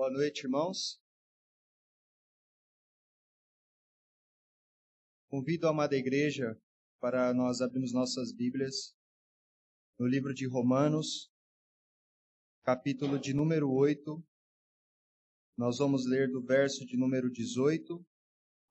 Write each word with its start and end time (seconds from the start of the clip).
Boa 0.00 0.10
noite, 0.10 0.44
irmãos. 0.44 0.98
Convido 5.28 5.66
a 5.66 5.70
amada 5.72 5.94
igreja 5.94 6.58
para 6.98 7.34
nós 7.34 7.60
abrirmos 7.60 7.92
nossas 7.92 8.32
Bíblias 8.32 8.96
no 9.98 10.06
livro 10.06 10.32
de 10.32 10.46
Romanos, 10.46 11.30
capítulo 12.62 13.18
de 13.18 13.34
número 13.34 13.70
8. 13.70 14.26
Nós 15.54 15.76
vamos 15.76 16.06
ler 16.06 16.30
do 16.30 16.40
verso 16.40 16.86
de 16.86 16.96
número 16.96 17.30
18 17.30 18.02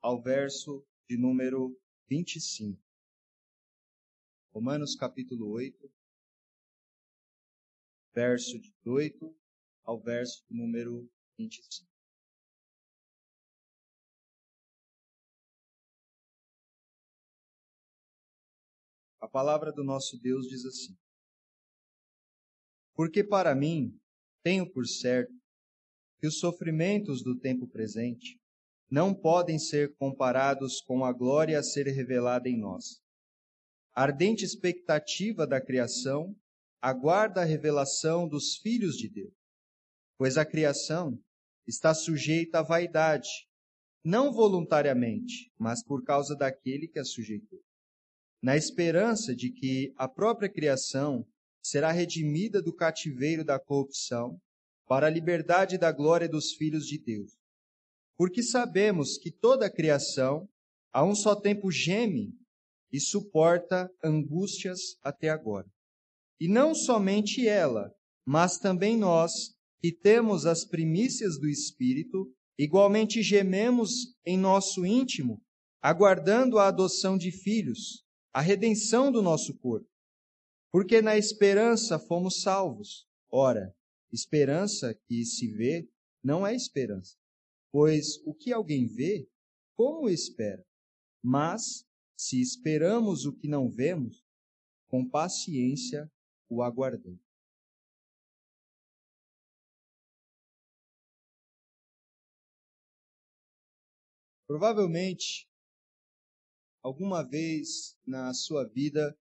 ao 0.02 0.20
verso 0.23 0.84
de 1.07 1.16
número 1.16 1.80
25. 2.07 2.82
Romanos, 4.52 4.96
capítulo 4.96 5.52
8, 5.52 5.93
verso 8.16 8.59
de 8.59 8.73
18 8.84 9.38
ao 9.84 10.02
verso 10.02 10.43
número 10.50 11.07
25. 11.40 11.88
A 19.22 19.27
palavra 19.27 19.72
do 19.72 19.84
nosso 19.84 20.20
Deus 20.20 20.48
diz 20.48 20.66
assim: 20.66 20.98
Porque 22.94 23.23
para 23.23 23.55
mim 23.55 23.98
tenho 24.44 24.70
por 24.70 24.86
certo 24.86 25.34
que 26.20 26.27
os 26.27 26.40
sofrimentos 26.40 27.23
do 27.23 27.40
tempo 27.40 27.68
presente 27.68 28.38
não 28.91 29.13
podem 29.13 29.58
ser 29.58 29.96
comparados 29.96 30.82
com 30.82 31.05
a 31.05 31.13
glória 31.13 31.58
a 31.58 31.63
ser 31.63 31.88
revelada 31.88 32.49
em 32.49 32.60
nós. 32.60 33.02
A 33.94 34.04
ardente 34.04 34.44
expectativa 34.44 35.46
da 35.46 35.63
criação 35.63 36.35
aguarda 36.82 37.41
a 37.41 37.46
revelação 37.46 38.27
dos 38.27 38.58
filhos 38.58 38.96
de 38.96 39.10
Deus, 39.10 39.34
pois 40.18 40.38
a 40.38 40.46
criação 40.46 41.21
está 41.70 41.94
sujeita 41.94 42.59
à 42.59 42.64
vaidade, 42.64 43.30
não 44.04 44.34
voluntariamente, 44.34 45.52
mas 45.57 45.84
por 45.84 46.04
causa 46.04 46.35
daquele 46.35 46.88
que 46.88 46.99
a 46.99 47.05
sujeitou, 47.05 47.60
na 48.41 48.57
esperança 48.57 49.35
de 49.35 49.52
que 49.52 49.93
a 49.96 50.08
própria 50.08 50.49
criação 50.49 51.26
será 51.62 51.91
redimida 51.91 52.62
do 52.62 52.74
cativeiro 52.74 53.43
da 53.43 53.60
corrupção 53.60 54.40
para 54.88 55.08
a 55.08 55.10
liberdade 55.10 55.77
da 55.77 55.91
glória 55.91 56.27
dos 56.27 56.54
filhos 56.54 56.85
de 56.85 56.98
Deus. 56.98 57.38
Porque 58.18 58.41
sabemos 58.41 59.18
que 59.18 59.32
toda 59.32 59.68
a 59.68 59.71
criação 59.71 60.49
a 60.91 61.04
um 61.05 61.13
só 61.13 61.36
tempo 61.36 61.71
geme 61.71 62.34
e 62.91 62.99
suporta 62.99 63.90
angústias 64.03 64.97
até 65.03 65.30
agora. 65.30 65.68
E 66.40 66.47
não 66.47 66.74
somente 66.74 67.47
ela, 67.47 67.94
mas 68.25 68.58
também 68.58 68.97
nós, 68.97 69.53
que 69.80 69.91
temos 69.91 70.46
as 70.46 70.66
primícias 70.66 71.40
do 71.40 71.47
Espírito, 71.47 72.31
igualmente 72.58 73.22
gememos 73.22 74.16
em 74.25 74.38
nosso 74.38 74.86
íntimo, 74.86 75.41
aguardando 75.81 76.59
a 76.59 76.68
adoção 76.68 77.18
de 77.18 77.31
filhos, 77.31 78.06
a 78.34 78.41
redenção 78.41 79.12
do 79.12 79.22
nosso 79.22 79.58
corpo. 79.58 79.90
Porque 80.72 81.02
na 81.02 81.18
esperança 81.18 81.97
fomos 81.97 82.41
salvos. 82.41 83.08
Ora, 83.31 83.74
esperança 84.12 84.94
que 85.08 85.24
se 85.24 85.47
vê 85.47 85.90
não 86.24 86.46
é 86.46 86.53
esperança, 86.53 87.16
pois 87.72 88.22
o 88.25 88.34
que 88.34 88.52
alguém 88.52 88.86
vê, 88.86 89.28
como 89.75 90.09
espera? 90.09 90.66
Mas, 91.24 91.86
se 92.18 92.41
esperamos 92.41 93.25
o 93.25 93.34
que 93.34 93.47
não 93.47 93.69
vemos, 93.69 94.25
com 94.90 95.08
paciência 95.08 96.12
o 96.50 96.62
aguardando. 96.62 97.28
Provavelmente, 104.50 105.47
alguma 106.81 107.22
vez 107.22 107.96
na 108.03 108.34
sua 108.34 108.68
vida, 108.68 109.16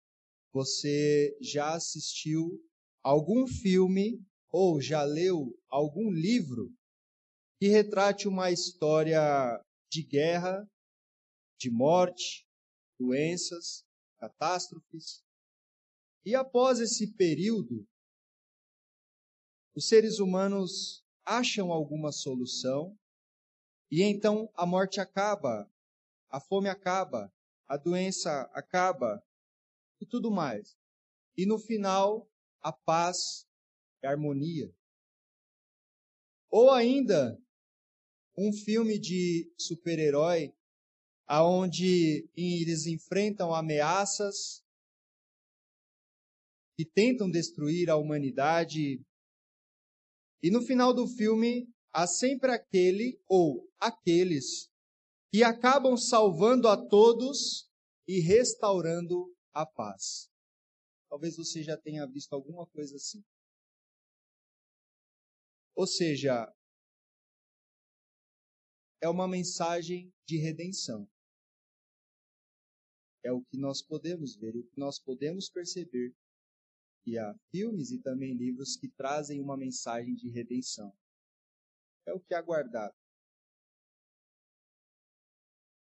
você 0.50 1.36
já 1.38 1.74
assistiu 1.74 2.58
algum 3.02 3.46
filme 3.46 4.24
ou 4.48 4.80
já 4.80 5.02
leu 5.02 5.54
algum 5.68 6.10
livro 6.10 6.74
que 7.60 7.68
retrate 7.68 8.26
uma 8.26 8.50
história 8.50 9.20
de 9.92 10.02
guerra, 10.02 10.66
de 11.58 11.70
morte, 11.70 12.48
doenças, 12.98 13.84
catástrofes, 14.16 15.22
e 16.24 16.34
após 16.34 16.80
esse 16.80 17.12
período, 17.12 17.86
os 19.76 19.86
seres 19.88 20.20
humanos 20.20 21.04
acham 21.22 21.70
alguma 21.70 22.12
solução 22.12 22.97
e 23.90 24.02
então 24.02 24.50
a 24.54 24.66
morte 24.66 25.00
acaba, 25.00 25.70
a 26.30 26.40
fome 26.40 26.68
acaba, 26.68 27.32
a 27.66 27.76
doença 27.76 28.42
acaba 28.52 29.22
e 30.00 30.06
tudo 30.06 30.30
mais. 30.30 30.76
E 31.36 31.46
no 31.46 31.58
final, 31.58 32.28
a 32.60 32.72
paz 32.72 33.46
e 34.02 34.06
a 34.06 34.10
harmonia. 34.10 34.72
Ou 36.50 36.70
ainda 36.70 37.40
um 38.36 38.52
filme 38.52 38.98
de 38.98 39.52
super-herói 39.58 40.54
aonde 41.26 42.28
eles 42.34 42.86
enfrentam 42.86 43.54
ameaças 43.54 44.64
que 46.76 46.84
tentam 46.84 47.30
destruir 47.30 47.90
a 47.90 47.96
humanidade. 47.96 49.04
E 50.42 50.50
no 50.50 50.62
final 50.62 50.94
do 50.94 51.06
filme, 51.06 51.68
há 51.92 52.06
sempre 52.06 52.50
aquele 52.50 53.20
ou 53.28 53.70
aqueles 53.78 54.70
que 55.30 55.42
acabam 55.42 55.96
salvando 55.96 56.68
a 56.68 56.76
todos 56.76 57.70
e 58.06 58.20
restaurando 58.20 59.34
a 59.52 59.66
paz. 59.66 60.30
Talvez 61.08 61.36
você 61.36 61.62
já 61.62 61.76
tenha 61.76 62.06
visto 62.06 62.32
alguma 62.32 62.66
coisa 62.66 62.96
assim. 62.96 63.24
Ou 65.74 65.86
seja, 65.86 66.52
é 69.00 69.08
uma 69.08 69.28
mensagem 69.28 70.12
de 70.26 70.38
redenção. 70.38 71.08
É 73.24 73.32
o 73.32 73.42
que 73.42 73.58
nós 73.58 73.82
podemos 73.82 74.36
ver, 74.36 74.56
o 74.56 74.64
que 74.64 74.78
nós 74.78 74.98
podemos 74.98 75.48
perceber 75.48 76.14
que 77.04 77.18
há 77.18 77.34
filmes 77.50 77.90
e 77.90 78.00
também 78.00 78.34
livros 78.34 78.76
que 78.76 78.88
trazem 78.88 79.40
uma 79.40 79.56
mensagem 79.56 80.14
de 80.14 80.28
redenção. 80.30 80.92
É 82.08 82.12
o 82.14 82.20
que 82.20 82.34
aguardado. 82.34 82.94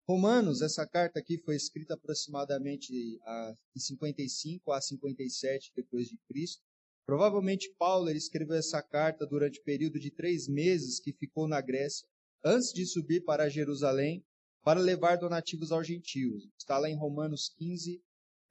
Romanos, 0.09 0.63
essa 0.63 0.87
carta 0.87 1.19
aqui 1.19 1.37
foi 1.37 1.55
escrita 1.55 1.93
aproximadamente 1.93 2.95
em 2.95 3.79
55 3.79 4.73
a 4.73 4.81
57 4.81 5.71
depois 5.77 6.09
de 6.09 6.17
Cristo. 6.27 6.63
Provavelmente 7.05 7.75
Paulo 7.79 8.09
escreveu 8.11 8.57
essa 8.57 8.83
carta 8.83 9.27
durante 9.27 9.61
o 9.61 9.65
período 9.65 10.01
de 10.01 10.11
três 10.11 10.49
meses 10.49 10.99
que 10.99 11.13
ficou 11.13 11.47
na 11.47 11.61
Grécia, 11.61 12.09
antes 12.43 12.73
de 12.73 12.87
subir 12.87 13.23
para 13.25 13.51
Jerusalém 13.51 14.25
para 14.63 14.81
levar 14.81 15.17
donativos 15.17 15.73
aos 15.73 15.87
gentios. 15.87 16.49
Está 16.59 16.79
lá 16.79 16.89
em 16.89 16.97
Romanos 16.97 17.51
15, 17.57 18.03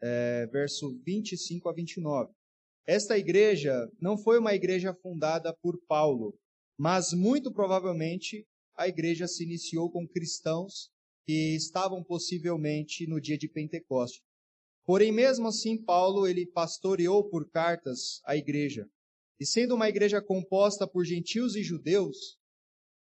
é, 0.02 0.46
verso 0.48 0.96
25 1.04 1.70
a 1.70 1.74
29. 1.74 2.32
Esta 2.86 3.18
igreja 3.18 3.92
não 4.00 4.18
foi 4.18 4.40
uma 4.40 4.54
igreja 4.54 4.94
fundada 4.94 5.54
por 5.62 5.80
Paulo, 5.88 6.38
mas 6.78 7.12
muito 7.14 7.52
provavelmente 7.52 8.46
a 8.76 8.88
igreja 8.88 9.28
se 9.28 9.44
iniciou 9.44 9.90
com 9.90 10.08
cristãos 10.08 10.92
que 11.26 11.56
estavam 11.56 12.04
possivelmente 12.04 13.08
no 13.08 13.20
dia 13.20 13.38
de 13.38 13.50
Pentecostes. 13.50 14.22
Porém, 14.86 15.12
mesmo 15.12 15.48
assim, 15.48 15.84
Paulo 15.84 16.28
ele 16.28 16.46
pastoreou 16.46 17.28
por 17.28 17.50
cartas 17.50 18.22
a 18.24 18.38
igreja. 18.38 18.88
E 19.40 19.46
sendo 19.46 19.76
uma 19.76 19.90
igreja 19.90 20.22
composta 20.22 20.88
por 20.88 21.04
gentios 21.04 21.56
e 21.56 21.64
judeus, 21.64 22.40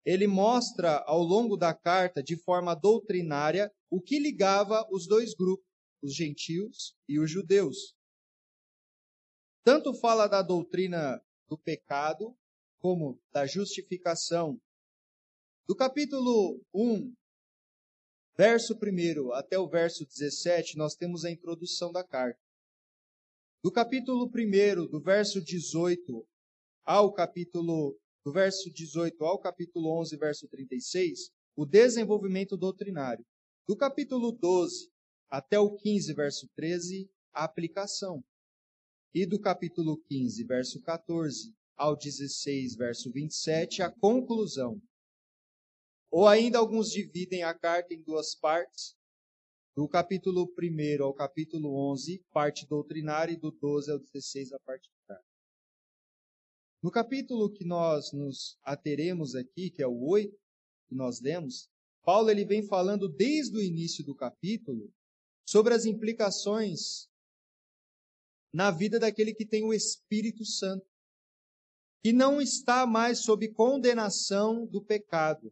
ele 0.06 0.28
mostra 0.28 1.04
ao 1.06 1.22
longo 1.22 1.58
da 1.58 1.74
carta, 1.74 2.24
de 2.24 2.38
forma 2.38 2.76
doutrinária, 2.76 3.72
o 3.90 4.00
que 4.00 4.20
ligava 4.20 4.88
os 4.92 5.08
dois 5.08 5.34
grupos, 5.34 5.66
os 6.02 6.16
gentios 6.16 6.96
e 7.10 7.20
os 7.20 7.30
judeus. 7.30 7.96
Tanto 9.64 9.94
fala 9.96 10.28
da 10.28 10.44
doutrina 10.44 11.20
do 11.50 11.58
pecado, 11.58 12.38
como 12.86 13.20
da 13.34 13.48
justificação. 13.48 14.62
Do 15.68 15.76
capítulo 15.76 16.64
1, 16.72 17.16
verso 18.38 18.76
1 18.76 19.34
até 19.34 19.58
o 19.58 19.68
verso 19.68 20.06
17, 20.06 20.78
nós 20.78 20.94
temos 20.94 21.26
a 21.26 21.32
introdução 21.32 21.92
da 21.92 22.04
carta. 22.04 22.40
Do 23.64 23.72
capítulo 23.72 24.28
1, 24.32 24.88
do 24.88 25.02
verso 25.02 25.44
18 25.44 26.28
ao 26.84 27.12
capítulo 27.12 27.98
do 28.24 28.32
verso 28.32 28.72
18 28.72 29.26
ao 29.26 29.40
capítulo 29.40 30.00
11, 30.02 30.16
verso 30.18 30.48
36, 30.48 31.32
o 31.56 31.66
desenvolvimento 31.66 32.56
doutrinário. 32.56 33.26
Do 33.68 33.76
capítulo 33.76 34.32
12 34.32 34.92
até 35.28 35.60
o 35.60 35.76
15, 35.76 36.14
verso 36.14 36.48
13, 36.56 37.10
a 37.34 37.46
aplicação 37.46 38.24
e 39.12 39.26
do 39.26 39.40
capítulo 39.40 39.98
15, 40.08 40.44
verso 40.44 40.80
14 40.84 41.52
ao 41.76 41.96
16, 41.96 42.76
verso 42.76 43.12
27, 43.12 43.82
a 43.82 43.92
conclusão. 43.92 44.82
Ou 46.10 46.28
ainda 46.28 46.60
alguns 46.60 46.90
dividem 46.90 47.44
a 47.44 47.54
carta 47.54 47.94
em 47.94 48.02
duas 48.02 48.36
partes, 48.36 48.96
do 49.76 49.90
capítulo 49.90 50.50
1 50.58 51.04
ao 51.04 51.14
capítulo 51.14 51.92
11, 51.92 52.24
parte 52.32 52.66
doutrinária, 52.66 53.34
e 53.34 53.38
do 53.38 53.52
12 53.52 53.92
ao 53.92 54.00
16, 54.00 54.54
a 54.54 54.60
parte 54.60 54.90
prática. 55.06 55.30
No 56.82 56.90
capítulo 56.90 57.52
que 57.52 57.66
nós 57.66 58.14
nos 58.14 58.58
ateremos 58.64 59.36
aqui, 59.36 59.70
que 59.70 59.84
é 59.84 59.88
o 59.88 60.02
8, 60.08 60.32
que 60.88 60.96
nós 60.96 61.20
lemos, 61.20 61.70
Paulo 62.04 62.30
ele 62.30 62.46
vem 62.46 62.66
falando 62.66 63.10
desde 63.10 63.58
o 63.58 63.62
início 63.62 64.06
do 64.06 64.16
capítulo 64.16 64.94
sobre 65.46 65.74
as 65.74 65.86
implicações 65.86 67.10
na 68.54 68.72
vida 68.72 68.98
daquele 68.98 69.34
que 69.34 69.46
tem 69.46 69.64
o 69.66 69.74
Espírito 69.74 70.46
Santo, 70.46 70.86
que 72.06 72.14
não 72.14 72.40
está 72.40 72.86
mais 72.86 73.24
sob 73.24 73.48
condenação 73.48 74.68
do 74.68 74.80
pecado, 74.80 75.52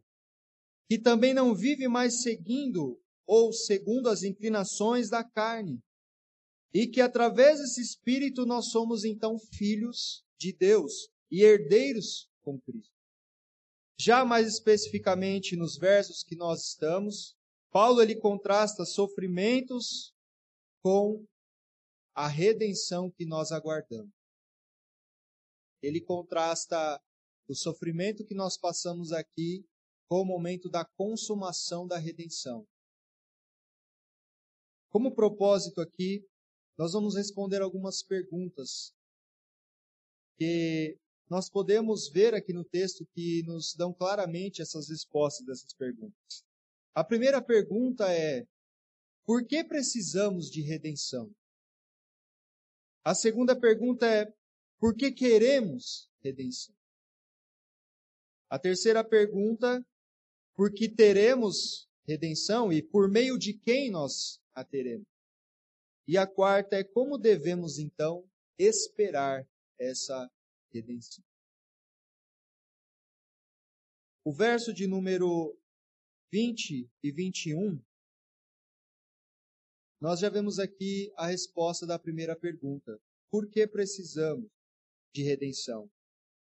que 0.88 0.96
também 0.96 1.34
não 1.34 1.52
vive 1.52 1.88
mais 1.88 2.22
seguindo 2.22 2.96
ou 3.26 3.52
segundo 3.52 4.08
as 4.08 4.22
inclinações 4.22 5.10
da 5.10 5.24
carne, 5.24 5.82
e 6.72 6.86
que 6.86 7.00
através 7.00 7.58
desse 7.58 7.80
Espírito 7.80 8.46
nós 8.46 8.66
somos 8.66 9.04
então 9.04 9.36
filhos 9.36 10.24
de 10.38 10.52
Deus 10.52 11.08
e 11.28 11.42
herdeiros 11.42 12.30
com 12.40 12.60
Cristo. 12.60 12.94
Já 13.98 14.24
mais 14.24 14.46
especificamente 14.46 15.56
nos 15.56 15.76
versos 15.76 16.22
que 16.22 16.36
nós 16.36 16.68
estamos, 16.68 17.36
Paulo 17.72 18.00
ele 18.00 18.14
contrasta 18.14 18.84
sofrimentos 18.84 20.14
com 20.84 21.26
a 22.14 22.28
redenção 22.28 23.10
que 23.10 23.26
nós 23.26 23.50
aguardamos. 23.50 24.23
Ele 25.84 26.00
contrasta 26.00 27.00
o 27.48 27.54
sofrimento 27.54 28.24
que 28.24 28.34
nós 28.34 28.56
passamos 28.56 29.12
aqui 29.12 29.64
com 30.08 30.22
o 30.22 30.24
momento 30.24 30.68
da 30.68 30.84
consumação 30.84 31.86
da 31.86 31.98
redenção. 31.98 32.66
Como 34.90 35.14
propósito 35.14 35.80
aqui, 35.80 36.24
nós 36.78 36.92
vamos 36.92 37.16
responder 37.16 37.62
algumas 37.62 38.02
perguntas 38.02 38.94
que 40.36 40.98
nós 41.28 41.48
podemos 41.48 42.08
ver 42.08 42.34
aqui 42.34 42.52
no 42.52 42.64
texto 42.64 43.06
que 43.12 43.42
nos 43.44 43.74
dão 43.74 43.92
claramente 43.92 44.60
essas 44.60 44.88
respostas 44.88 45.46
dessas 45.46 45.72
perguntas. 45.72 46.44
A 46.94 47.02
primeira 47.02 47.42
pergunta 47.42 48.12
é: 48.12 48.46
por 49.24 49.46
que 49.46 49.64
precisamos 49.64 50.50
de 50.50 50.60
redenção? 50.60 51.34
A 53.04 53.14
segunda 53.14 53.58
pergunta 53.58 54.06
é: 54.06 54.32
por 54.84 54.94
que 54.94 55.10
queremos 55.10 56.10
redenção? 56.22 56.76
A 58.50 58.58
terceira 58.58 59.02
pergunta: 59.02 59.82
por 60.54 60.70
que 60.70 60.90
teremos 60.90 61.88
redenção 62.06 62.70
e 62.70 62.82
por 62.82 63.08
meio 63.08 63.38
de 63.38 63.54
quem 63.54 63.90
nós 63.90 64.42
a 64.54 64.62
teremos? 64.62 65.06
E 66.06 66.18
a 66.18 66.26
quarta 66.26 66.76
é: 66.76 66.84
como 66.84 67.16
devemos 67.16 67.78
então 67.78 68.30
esperar 68.58 69.48
essa 69.78 70.30
redenção. 70.70 71.24
O 74.22 74.34
verso 74.34 74.70
de 74.70 74.86
número 74.86 75.58
20 76.30 76.90
e 77.02 77.10
21, 77.10 77.82
nós 79.98 80.20
já 80.20 80.28
vemos 80.28 80.58
aqui 80.58 81.10
a 81.16 81.28
resposta 81.28 81.86
da 81.86 81.98
primeira 81.98 82.36
pergunta. 82.36 83.00
Por 83.30 83.48
que 83.48 83.66
precisamos 83.66 84.52
de 85.14 85.22
redenção? 85.22 85.88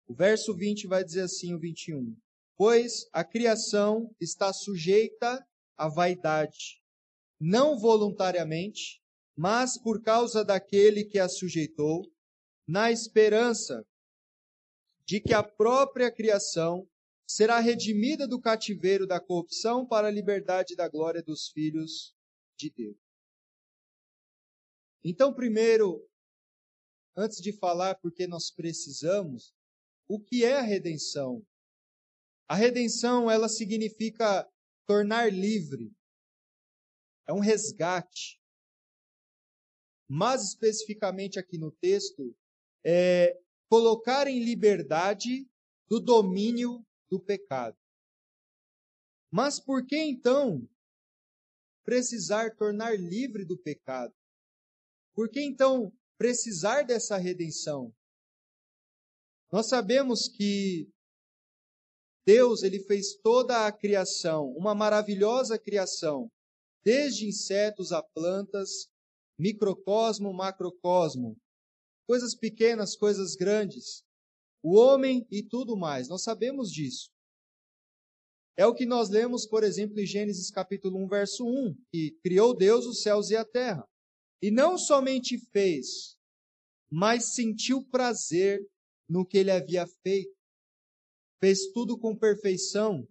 O 0.08 0.14
verso 0.14 0.54
20 0.54 0.88
vai 0.88 1.04
dizer 1.04 1.22
assim, 1.22 1.54
o 1.54 1.60
21. 1.60 2.18
Pois 2.58 3.08
a 3.14 3.24
criação 3.24 4.14
está 4.20 4.52
sujeita 4.52 5.46
à 5.78 5.88
vaidade, 5.88 6.82
não 7.40 7.78
voluntariamente, 7.78 9.00
mas 9.36 9.78
por 9.80 10.02
causa 10.02 10.44
daquele 10.44 11.06
que 11.06 11.20
a 11.20 11.30
sujeitou, 11.30 12.12
na 12.68 12.92
esperança 12.92 13.86
de 15.06 15.22
que 15.22 15.34
a 15.34 15.44
própria 15.44 16.12
criação 16.12 16.90
será 17.28 17.60
redimida 17.60 18.28
do 18.28 18.42
cativeiro 18.42 19.06
da 19.06 19.20
corrupção 19.20 19.86
para 19.86 20.08
a 20.08 20.12
liberdade 20.12 20.76
da 20.76 20.90
glória 20.90 21.22
dos 21.22 21.50
filhos 21.50 22.16
de 22.58 22.72
Deus. 22.72 22.98
Então, 25.04 25.34
primeiro, 25.34 26.07
antes 27.18 27.42
de 27.42 27.52
falar 27.52 27.96
porque 27.96 28.28
nós 28.28 28.52
precisamos, 28.52 29.56
o 30.08 30.20
que 30.20 30.46
é 30.46 30.60
a 30.60 30.62
redenção? 30.62 31.44
A 32.48 32.56
redenção, 32.56 33.30
ela 33.30 33.50
significa 33.50 34.48
tornar 34.86 35.34
livre. 35.34 35.92
É 37.28 37.34
um 37.34 37.40
resgate. 37.40 38.40
Mais 40.08 40.44
especificamente 40.44 41.38
aqui 41.38 41.58
no 41.58 41.72
texto, 41.72 42.34
é 42.86 43.38
colocar 43.68 44.28
em 44.28 44.42
liberdade 44.42 45.46
do 45.90 46.00
domínio 46.00 46.86
do 47.10 47.20
pecado. 47.20 47.78
Mas 49.30 49.60
por 49.60 49.86
que 49.86 49.98
então 49.98 50.70
precisar 51.84 52.56
tornar 52.56 52.98
livre 52.98 53.44
do 53.44 53.58
pecado? 53.58 54.14
Por 55.14 55.30
que 55.30 55.42
então 55.42 55.92
precisar 56.18 56.84
dessa 56.84 57.18
redenção? 57.18 57.94
Nós 59.52 59.70
sabemos 59.70 60.28
que 60.28 60.90
Deus 62.26 62.64
ele 62.64 62.80
fez 62.82 63.16
toda 63.16 63.66
a 63.66 63.72
criação, 63.72 64.50
uma 64.58 64.76
maravilhosa 64.76 65.58
criação, 65.58 66.30
desde 66.84 67.26
insetos 67.26 67.92
a 67.92 68.04
plantas, 68.04 68.90
microcosmo, 69.40 70.34
macrocosmo, 70.34 71.38
coisas 72.06 72.36
pequenas, 72.36 72.98
coisas 72.98 73.36
grandes, 73.36 74.04
o 74.62 74.76
homem 74.76 75.26
e 75.32 75.42
tudo 75.42 75.78
mais. 75.78 76.10
Nós 76.10 76.24
sabemos 76.24 76.70
disso. 76.70 77.10
É 78.58 78.66
o 78.66 78.74
que 78.74 78.86
nós 78.86 79.10
lemos, 79.10 79.46
por 79.46 79.64
exemplo, 79.64 80.00
em 80.00 80.06
Gênesis 80.06 80.50
capítulo 80.50 80.98
1, 81.06 81.08
verso 81.08 81.46
1, 81.46 81.76
que 81.92 82.18
criou 82.24 82.56
Deus 82.56 82.86
os 82.86 83.02
céus 83.02 83.30
e 83.30 83.36
a 83.36 83.46
terra. 83.46 83.88
E 84.42 84.52
não 84.52 84.78
somente 84.78 85.38
fez, 85.52 86.18
mas 86.90 87.34
sentiu 87.34 87.84
prazer 87.84 88.66
no 89.10 89.26
que 89.26 89.38
ele 89.38 89.52
havia 89.52 89.86
feito. 90.04 90.36
Fez 91.40 91.72
tudo 91.72 91.98
com 91.98 92.16
perfeição. 92.16 93.08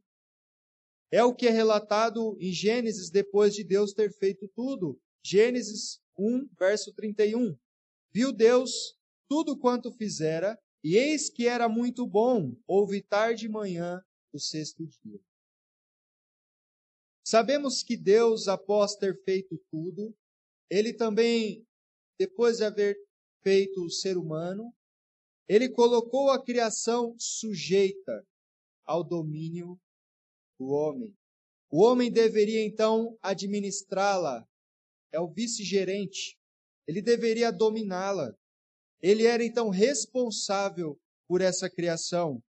É 1.11 1.23
o 1.23 1.35
que 1.35 1.47
é 1.47 1.51
relatado 1.51 2.37
em 2.41 2.53
Gênesis 2.53 3.11
depois 3.11 3.55
de 3.55 3.65
Deus 3.65 3.93
ter 3.93 4.13
feito 4.13 4.49
tudo. 4.55 5.01
Gênesis 5.25 6.01
1, 6.19 6.49
verso 6.59 6.93
31. 6.95 7.57
Viu 8.13 8.33
Deus 8.33 8.97
tudo 9.29 9.59
quanto 9.59 9.93
fizera, 9.93 10.59
e 10.83 10.97
eis 10.97 11.29
que 11.29 11.47
era 11.47 11.69
muito 11.69 12.07
bom, 12.07 12.57
houve 12.67 13.03
tarde 13.03 13.47
e 13.47 13.49
manhã 13.49 14.01
o 14.33 14.39
sexto 14.39 14.87
dia. 14.87 15.21
Sabemos 17.25 17.83
que 17.83 17.97
Deus, 17.97 18.47
após 18.47 18.95
ter 18.95 19.21
feito 19.25 19.59
tudo, 19.69 20.17
ele 20.71 20.95
também, 20.95 21.65
depois 22.19 22.59
de 22.59 22.65
haver 22.65 22.97
feito 23.43 23.85
o 23.85 23.91
ser 23.91 24.17
humano, 24.17 24.73
ele 25.49 25.69
colocou 25.69 26.31
a 26.31 26.43
criação 26.43 27.15
sujeita 27.19 28.27
ao 28.85 29.05
domínio 29.05 29.79
do 30.59 30.67
homem. 30.67 31.15
O 31.71 31.83
homem 31.85 32.11
deveria 32.11 32.65
então 32.65 33.17
administrá-la, 33.23 34.45
é 35.13 35.21
o 35.21 35.33
vice-gerente, 35.33 36.37
ele 36.87 37.03
deveria 37.03 37.51
dominá-la. 37.51 38.33
Ele 39.03 39.25
era 39.27 39.45
então 39.45 39.69
responsável 39.69 40.99
por 41.27 41.41
essa 41.41 41.69
criação. 41.69 42.43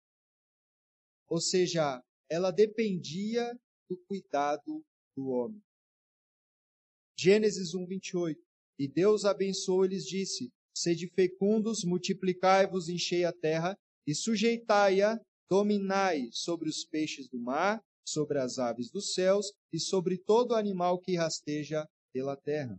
Ou 1.29 1.41
seja, 1.41 2.03
ela 2.29 2.51
dependia 2.51 3.59
do 3.89 3.97
cuidado 4.07 4.85
do 5.17 5.29
homem. 5.29 5.63
Gênesis 7.19 7.75
1, 7.75 7.87
28. 7.87 8.39
E 8.79 8.87
Deus 8.87 9.25
abençoou 9.25 9.85
e 9.85 9.89
lhes 9.89 10.05
disse: 10.05 10.53
Sede 10.77 11.09
fecundos, 11.09 11.83
multiplicai-vos, 11.83 12.89
enchei 12.89 13.25
a 13.25 13.33
terra 13.33 13.77
e 14.07 14.15
sujeitai-a, 14.15 15.19
dominai 15.49 16.29
sobre 16.31 16.69
os 16.69 16.85
peixes 16.85 17.29
do 17.29 17.39
mar, 17.39 17.81
sobre 18.07 18.39
as 18.39 18.59
aves 18.59 18.91
dos 18.91 19.15
céus 19.15 19.53
e 19.73 19.81
sobre 19.81 20.19
todo 20.19 20.55
animal 20.55 21.01
que 21.01 21.17
rasteja 21.17 21.89
pela 22.13 22.37
terra. 22.37 22.79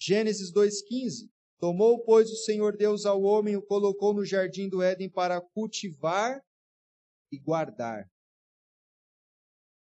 Gênesis 0.00 0.50
2,15. 0.52 1.28
Tomou, 1.58 2.02
pois, 2.02 2.30
o 2.30 2.36
Senhor 2.36 2.74
Deus 2.74 3.04
ao 3.04 3.20
homem 3.22 3.52
e 3.52 3.56
o 3.58 3.62
colocou 3.62 4.14
no 4.14 4.24
jardim 4.24 4.66
do 4.66 4.80
Éden 4.80 5.10
para 5.10 5.42
cultivar 5.42 6.42
e 7.30 7.38
guardar. 7.38 8.10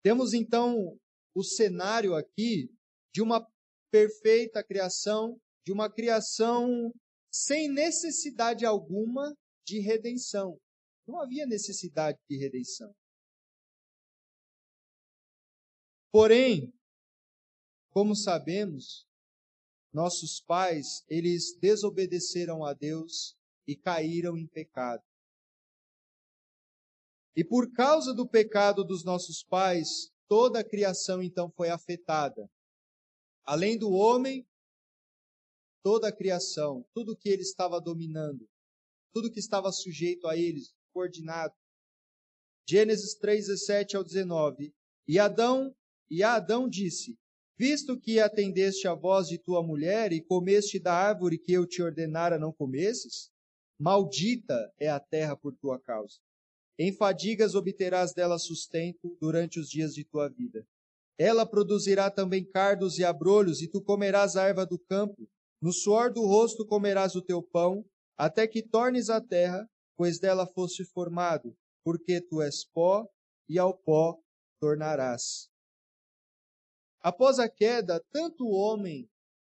Temos 0.02 0.32
então 0.32 0.99
o 1.35 1.44
cenário 1.44 2.14
aqui 2.14 2.70
de 3.12 3.22
uma 3.22 3.46
perfeita 3.90 4.62
criação, 4.62 5.40
de 5.64 5.72
uma 5.72 5.90
criação 5.90 6.92
sem 7.30 7.68
necessidade 7.68 8.64
alguma 8.64 9.34
de 9.66 9.80
redenção. 9.80 10.58
Não 11.06 11.20
havia 11.20 11.46
necessidade 11.46 12.18
de 12.28 12.36
redenção. 12.36 12.94
Porém, 16.10 16.72
como 17.90 18.14
sabemos, 18.14 19.06
nossos 19.92 20.40
pais, 20.40 21.04
eles 21.08 21.58
desobedeceram 21.58 22.64
a 22.64 22.72
Deus 22.72 23.36
e 23.66 23.76
caíram 23.76 24.36
em 24.36 24.46
pecado. 24.46 25.02
E 27.36 27.44
por 27.44 27.70
causa 27.72 28.14
do 28.14 28.28
pecado 28.28 28.84
dos 28.84 29.04
nossos 29.04 29.44
pais, 29.44 30.10
toda 30.26 30.60
a 30.60 30.68
criação 30.68 31.22
então 31.22 31.50
foi 31.50 31.70
afetada. 31.70 32.50
Além 33.48 33.78
do 33.78 33.90
homem, 33.92 34.46
toda 35.82 36.08
a 36.08 36.12
criação, 36.12 36.84
tudo 36.92 37.16
que 37.16 37.30
ele 37.30 37.40
estava 37.40 37.80
dominando, 37.80 38.46
tudo 39.10 39.32
que 39.32 39.40
estava 39.40 39.72
sujeito 39.72 40.28
a 40.28 40.36
eles, 40.36 40.74
coordenado. 40.92 41.54
Gênesis 42.68 43.14
3, 43.14 43.46
17 43.46 43.96
ao 43.96 44.04
19. 44.04 44.74
E 45.06 45.18
Adão, 45.18 45.74
e 46.10 46.22
Adão 46.22 46.68
disse: 46.68 47.18
Visto 47.56 47.98
que 47.98 48.20
atendeste 48.20 48.86
à 48.86 48.92
voz 48.92 49.28
de 49.28 49.38
tua 49.38 49.62
mulher 49.62 50.12
e 50.12 50.20
comeste 50.20 50.78
da 50.78 50.92
árvore 50.92 51.38
que 51.38 51.54
eu 51.54 51.66
te 51.66 51.82
ordenara 51.82 52.38
não 52.38 52.52
comesses, 52.52 53.30
maldita 53.80 54.70
é 54.78 54.90
a 54.90 55.00
terra 55.00 55.34
por 55.34 55.56
tua 55.56 55.80
causa. 55.80 56.18
Em 56.78 56.92
fadigas 56.92 57.54
obterás 57.54 58.12
dela 58.12 58.38
sustento 58.38 59.16
durante 59.18 59.58
os 59.58 59.70
dias 59.70 59.94
de 59.94 60.04
tua 60.04 60.28
vida. 60.28 60.68
Ela 61.18 61.44
produzirá 61.44 62.10
também 62.10 62.48
cardos 62.48 62.98
e 62.98 63.04
abrolhos, 63.04 63.60
e 63.60 63.68
tu 63.68 63.82
comerás 63.82 64.37
a 64.37 64.44
erva 64.44 64.64
do 64.64 64.78
campo. 64.78 65.28
No 65.60 65.72
suor 65.72 66.12
do 66.12 66.25
rosto 66.25 66.64
comerás 66.64 67.16
o 67.16 67.22
teu 67.22 67.42
pão, 67.42 67.84
até 68.16 68.46
que 68.46 68.62
tornes 68.62 69.10
a 69.10 69.20
terra, 69.20 69.68
pois 69.96 70.20
dela 70.20 70.46
foste 70.46 70.84
formado, 70.84 71.56
porque 71.84 72.20
tu 72.20 72.40
és 72.40 72.64
pó, 72.64 73.04
e 73.48 73.58
ao 73.58 73.76
pó 73.76 74.16
tornarás. 74.60 75.48
Após 77.00 77.38
a 77.38 77.48
queda, 77.48 78.04
tanto 78.12 78.44
o 78.44 78.52
homem 78.52 79.08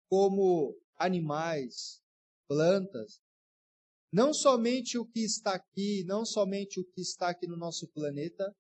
como 0.10 0.75
animais, 0.98 2.01
plantas, 2.48 3.22
não 4.12 4.34
somente 4.34 4.98
o 4.98 5.05
que 5.05 5.22
está 5.22 5.55
aqui, 5.55 6.03
não 6.05 6.25
somente 6.25 6.79
o 6.79 6.86
que 6.86 7.01
está 7.01 7.29
aqui 7.29 7.48
no 7.48 7.58
nosso 7.58 7.88
planeta, 7.88 8.53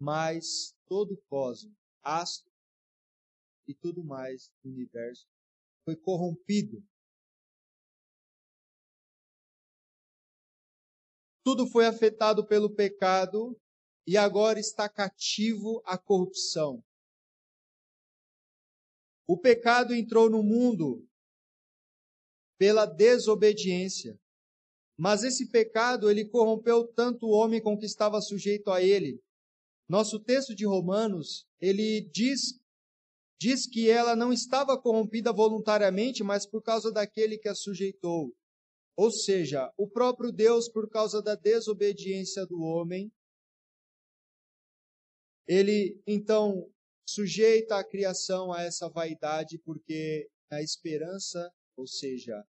mas 0.00 0.74
todo 0.88 1.14
o 1.14 1.22
cosmos, 1.28 1.74
astro 2.06 2.50
e 3.66 3.74
tudo 3.74 4.04
mais 4.04 4.52
do 4.62 4.70
universo 4.70 5.26
foi 5.84 5.96
corrompido. 5.96 6.82
Tudo 11.44 11.66
foi 11.66 11.86
afetado 11.86 12.46
pelo 12.46 12.74
pecado 12.74 13.58
e 14.06 14.16
agora 14.16 14.58
está 14.58 14.88
cativo 14.88 15.82
à 15.84 15.98
corrupção. 15.98 16.82
O 19.26 19.38
pecado 19.38 19.92
entrou 19.92 20.30
no 20.30 20.42
mundo 20.42 21.08
pela 22.56 22.86
desobediência. 22.86 24.18
Mas 24.96 25.22
esse 25.24 25.50
pecado, 25.50 26.10
ele 26.10 26.24
corrompeu 26.28 26.86
tanto 26.86 27.26
o 27.26 27.30
homem 27.30 27.60
com 27.60 27.76
que 27.76 27.84
estava 27.84 28.20
sujeito 28.20 28.70
a 28.70 28.82
ele. 28.82 29.22
Nosso 29.88 30.18
texto 30.18 30.54
de 30.54 30.66
Romanos, 30.66 31.46
ele 31.60 32.08
diz 32.12 32.60
diz 33.38 33.66
que 33.66 33.90
ela 33.90 34.16
não 34.16 34.32
estava 34.32 34.80
corrompida 34.80 35.32
voluntariamente, 35.32 36.24
mas 36.24 36.46
por 36.46 36.62
causa 36.62 36.90
daquele 36.90 37.36
que 37.38 37.48
a 37.48 37.54
sujeitou. 37.54 38.34
Ou 38.96 39.10
seja, 39.10 39.70
o 39.76 39.88
próprio 39.88 40.32
Deus, 40.32 40.70
por 40.70 40.88
causa 40.88 41.20
da 41.20 41.34
desobediência 41.34 42.46
do 42.46 42.62
homem, 42.62 43.12
ele 45.46 46.00
então 46.06 46.72
sujeita 47.06 47.76
a 47.76 47.84
criação 47.84 48.52
a 48.52 48.62
essa 48.62 48.88
vaidade, 48.88 49.58
porque 49.58 50.28
a 50.50 50.62
esperança, 50.62 51.52
ou 51.76 51.86
seja, 51.86 52.42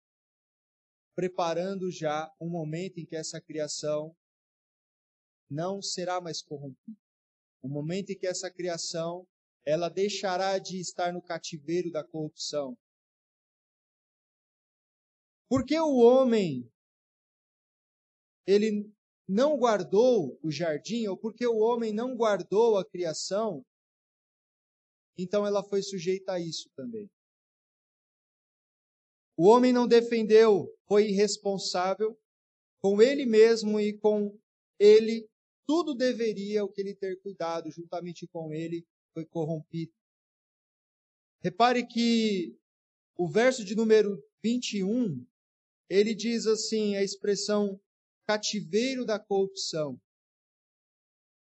preparando 1.14 1.90
já 1.90 2.30
um 2.40 2.48
momento 2.48 2.98
em 2.98 3.06
que 3.06 3.16
essa 3.16 3.40
criação 3.40 4.14
não 5.50 5.80
será 5.80 6.20
mais 6.20 6.42
corrompida. 6.42 7.03
Um 7.64 7.68
momento 7.68 8.10
em 8.10 8.18
que 8.18 8.26
essa 8.26 8.50
criação 8.50 9.26
ela 9.64 9.88
deixará 9.88 10.58
de 10.58 10.78
estar 10.78 11.12
no 11.12 11.22
cativeiro 11.22 11.90
da 11.90 12.04
corrupção. 12.04 12.76
Porque 15.48 15.78
o 15.80 15.96
homem 15.96 16.70
ele 18.46 18.92
não 19.26 19.56
guardou 19.56 20.38
o 20.42 20.50
jardim, 20.50 21.06
ou 21.06 21.16
porque 21.16 21.46
o 21.46 21.56
homem 21.56 21.92
não 21.92 22.14
guardou 22.14 22.76
a 22.76 22.84
criação, 22.84 23.64
então 25.16 25.46
ela 25.46 25.62
foi 25.64 25.82
sujeita 25.82 26.32
a 26.32 26.40
isso 26.40 26.68
também. 26.76 27.08
O 29.36 29.48
homem 29.48 29.72
não 29.72 29.88
defendeu, 29.88 30.68
foi 30.86 31.08
irresponsável 31.08 32.16
com 32.80 33.00
ele 33.00 33.24
mesmo 33.24 33.80
e 33.80 33.96
com 33.98 34.38
ele, 34.78 35.26
tudo 35.66 35.94
deveria 35.94 36.64
o 36.64 36.68
que 36.68 36.80
ele 36.80 36.94
ter 36.94 37.20
cuidado, 37.20 37.70
juntamente 37.70 38.26
com 38.26 38.52
ele, 38.52 38.86
foi 39.12 39.24
corrompido. 39.24 39.92
Repare 41.42 41.86
que 41.86 42.58
o 43.16 43.28
verso 43.28 43.64
de 43.64 43.74
número 43.74 44.22
21, 44.42 45.26
ele 45.88 46.14
diz 46.14 46.46
assim, 46.46 46.96
a 46.96 47.02
expressão 47.02 47.80
cativeiro 48.26 49.04
da 49.04 49.18
corrupção. 49.18 50.00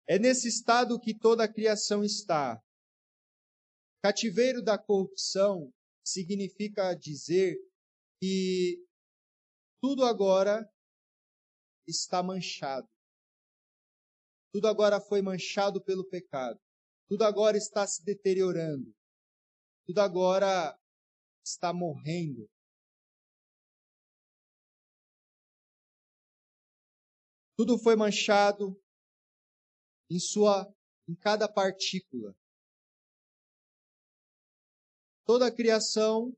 É 0.07 0.19
nesse 0.19 0.47
estado 0.47 0.99
que 0.99 1.17
toda 1.17 1.43
a 1.43 1.51
criação 1.51 2.03
está. 2.03 2.61
Cativeiro 4.03 4.61
da 4.61 4.77
corrupção 4.77 5.73
significa 6.03 6.93
dizer 6.93 7.57
que 8.21 8.83
tudo 9.81 10.03
agora 10.03 10.67
está 11.87 12.21
manchado. 12.21 12.87
Tudo 14.55 14.69
agora 14.69 15.01
foi 15.01 15.21
manchado 15.21 15.83
pelo 15.83 16.07
pecado. 16.07 16.57
Tudo 17.09 17.25
agora 17.25 17.57
está 17.57 17.85
se 17.85 18.01
deteriorando. 18.05 18.95
Tudo 19.85 19.99
agora 19.99 20.73
está 21.43 21.73
morrendo. 21.73 22.49
Tudo 27.57 27.77
foi 27.77 27.97
manchado 27.97 28.81
em 30.09 30.21
sua 30.21 30.73
em 31.05 31.15
cada 31.15 31.51
partícula. 31.51 32.33
Toda 35.25 35.47
a 35.47 35.53
criação, 35.53 36.33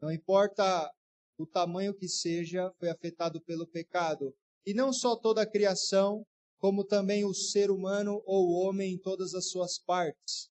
não 0.00 0.12
importa 0.12 0.88
o 1.36 1.44
tamanho 1.44 1.92
que 1.92 2.06
seja, 2.06 2.72
foi 2.78 2.88
afetado 2.90 3.40
pelo 3.40 3.66
pecado. 3.66 4.32
E 4.66 4.74
não 4.74 4.92
só 4.92 5.16
toda 5.16 5.42
a 5.42 5.50
criação, 5.50 6.26
como 6.58 6.84
também 6.84 7.24
o 7.24 7.34
ser 7.34 7.70
humano 7.70 8.22
ou 8.26 8.48
o 8.48 8.52
homem 8.60 8.94
em 8.94 8.98
todas 8.98 9.34
as 9.34 9.48
suas 9.48 9.78
partes: 9.78 10.50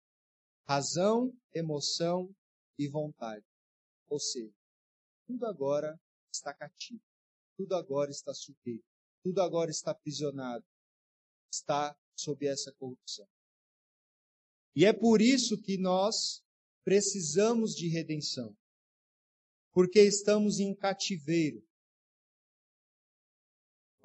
razão, 0.64 1.32
emoção 1.52 2.34
e 2.78 2.88
vontade. 2.88 3.44
Ou 4.08 4.20
seja, 4.20 4.54
tudo 5.26 5.46
agora 5.46 6.00
está 6.32 6.54
cativo, 6.54 7.02
tudo 7.56 7.75
agora 7.75 8.10
está 8.10 8.32
sujeito, 8.32 8.84
tudo 9.22 9.40
agora 9.42 9.70
está 9.70 9.90
aprisionado, 9.90 10.64
está 11.50 11.96
sob 12.14 12.46
essa 12.46 12.72
corrupção. 12.72 13.26
E 14.75 14.84
é 14.84 14.92
por 14.92 15.20
isso 15.20 15.60
que 15.60 15.76
nós 15.78 16.44
precisamos 16.84 17.75
de 17.75 17.88
redenção. 17.88 18.56
Porque 19.72 20.00
estamos 20.00 20.60
em 20.60 20.75
cativeiro. 20.75 21.65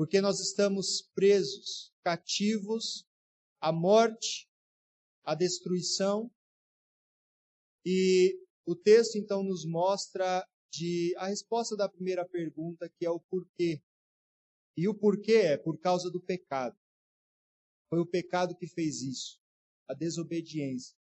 Porque 0.02 0.20
nós 0.20 0.40
estamos 0.40 1.04
presos, 1.14 1.94
cativos 2.04 3.08
à 3.60 3.72
morte, 3.72 4.50
à 5.24 5.36
destruição. 5.36 6.28
E 7.86 8.36
o 8.66 8.76
texto 8.76 9.20
então 9.20 9.44
nos 9.44 9.64
mostra 9.64 10.44
de 10.74 11.14
a 11.18 11.28
resposta 11.28 11.78
da 11.78 11.88
primeira 11.88 12.28
pergunta, 12.28 12.90
que 12.90 13.06
é 13.06 13.12
o 13.12 13.20
porquê. 13.20 13.80
E 14.76 14.88
o 14.88 14.96
porquê 14.96 15.34
é 15.34 15.58
por 15.60 15.80
causa 15.80 16.10
do 16.10 16.20
pecado. 16.20 16.76
Foi 17.88 18.00
o 18.00 18.08
pecado 18.08 18.56
que 18.56 18.66
fez 18.66 19.04
isso 19.04 19.40
a 19.88 19.94
desobediência. 19.94 20.98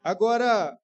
Agora, 0.00 0.76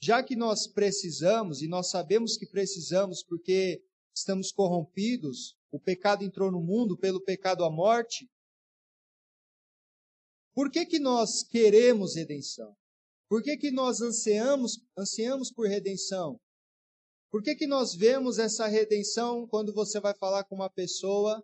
já 0.00 0.22
que 0.22 0.36
nós 0.36 0.68
precisamos, 0.68 1.62
e 1.62 1.66
nós 1.66 1.90
sabemos 1.90 2.36
que 2.36 2.46
precisamos 2.46 3.24
porque 3.24 3.84
estamos 4.14 4.52
corrompidos, 4.52 5.56
o 5.70 5.80
pecado 5.80 6.24
entrou 6.24 6.50
no 6.50 6.60
mundo 6.60 6.96
pelo 6.98 7.22
pecado 7.22 7.64
a 7.64 7.70
morte, 7.70 8.28
por 10.54 10.70
que, 10.70 10.84
que 10.84 10.98
nós 10.98 11.42
queremos 11.42 12.14
redenção? 12.14 12.76
Por 13.28 13.42
que, 13.42 13.56
que 13.56 13.70
nós 13.70 14.02
ansiamos, 14.02 14.78
ansiamos 14.96 15.50
por 15.50 15.66
redenção? 15.66 16.38
Por 17.30 17.42
que, 17.42 17.54
que 17.54 17.66
nós 17.66 17.94
vemos 17.94 18.38
essa 18.38 18.66
redenção 18.66 19.46
quando 19.46 19.72
você 19.72 19.98
vai 19.98 20.14
falar 20.14 20.44
com 20.44 20.56
uma 20.56 20.68
pessoa 20.68 21.42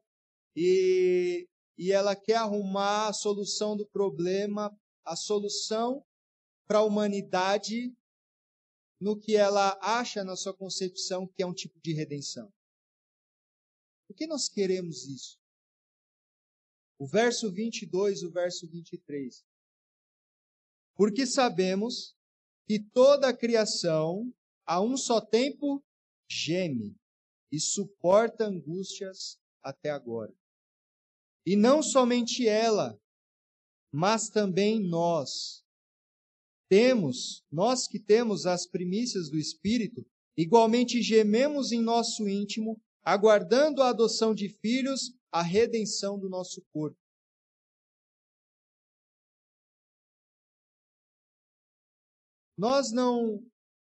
e, 0.55 1.49
e 1.79 1.91
ela 1.91 2.15
quer 2.15 2.37
arrumar 2.37 3.09
a 3.09 3.13
solução 3.15 3.75
do 3.75 3.87
problema, 3.87 4.71
a 5.03 5.17
solução 5.17 6.05
para 6.67 6.81
a 6.81 6.85
humanidade 6.85 7.91
no 9.01 9.19
que 9.19 9.35
ela 9.35 9.79
acha 9.81 10.23
na 10.23 10.37
sua 10.37 10.53
concepção 10.53 11.27
que 11.27 11.43
é 11.43 11.47
um 11.47 11.55
tipo 11.55 11.81
de 11.81 11.95
redenção? 11.95 12.53
Por 14.09 14.17
que 14.17 14.27
nós 14.27 14.49
queremos 14.49 15.07
isso? 15.07 15.39
O 16.99 17.07
verso 17.07 17.53
22, 17.53 18.23
o 18.23 18.33
verso 18.33 18.67
23. 18.67 19.45
Porque 20.97 21.27
sabemos 21.27 22.17
que 22.67 22.81
toda 22.81 23.29
a 23.29 23.37
criação, 23.37 24.35
a 24.67 24.81
um 24.81 24.97
só 24.97 25.21
tempo, 25.21 25.85
geme 26.29 26.97
e 27.53 27.61
suporta 27.61 28.47
angústias 28.47 29.39
até 29.63 29.91
agora. 29.91 30.35
E 31.47 31.55
não 31.55 31.83
somente 31.83 32.49
ela, 32.49 33.01
mas 33.93 34.29
também 34.29 34.81
nós. 34.81 35.65
Temos, 36.69 37.43
nós 37.51 37.87
que 37.87 37.99
temos 37.99 38.45
as 38.45 38.67
primícias 38.67 39.31
do 39.31 39.39
Espírito, 39.39 40.05
igualmente 40.37 41.01
gememos 41.01 41.73
em 41.73 41.81
nosso 41.81 42.29
íntimo, 42.29 42.79
aguardando 43.05 43.83
a 43.83 43.89
adoção 43.91 44.35
de 44.35 44.49
filhos, 44.49 45.13
a 45.31 45.43
redenção 45.43 46.19
do 46.19 46.29
nosso 46.29 46.63
corpo. 46.73 46.99
Nós 52.57 52.91
não 52.91 53.41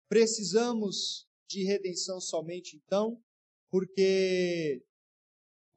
precisamos 0.09 1.29
de 1.49 1.63
redenção 1.63 2.21
somente 2.21 2.77
então, 2.77 3.23
porque 3.71 4.83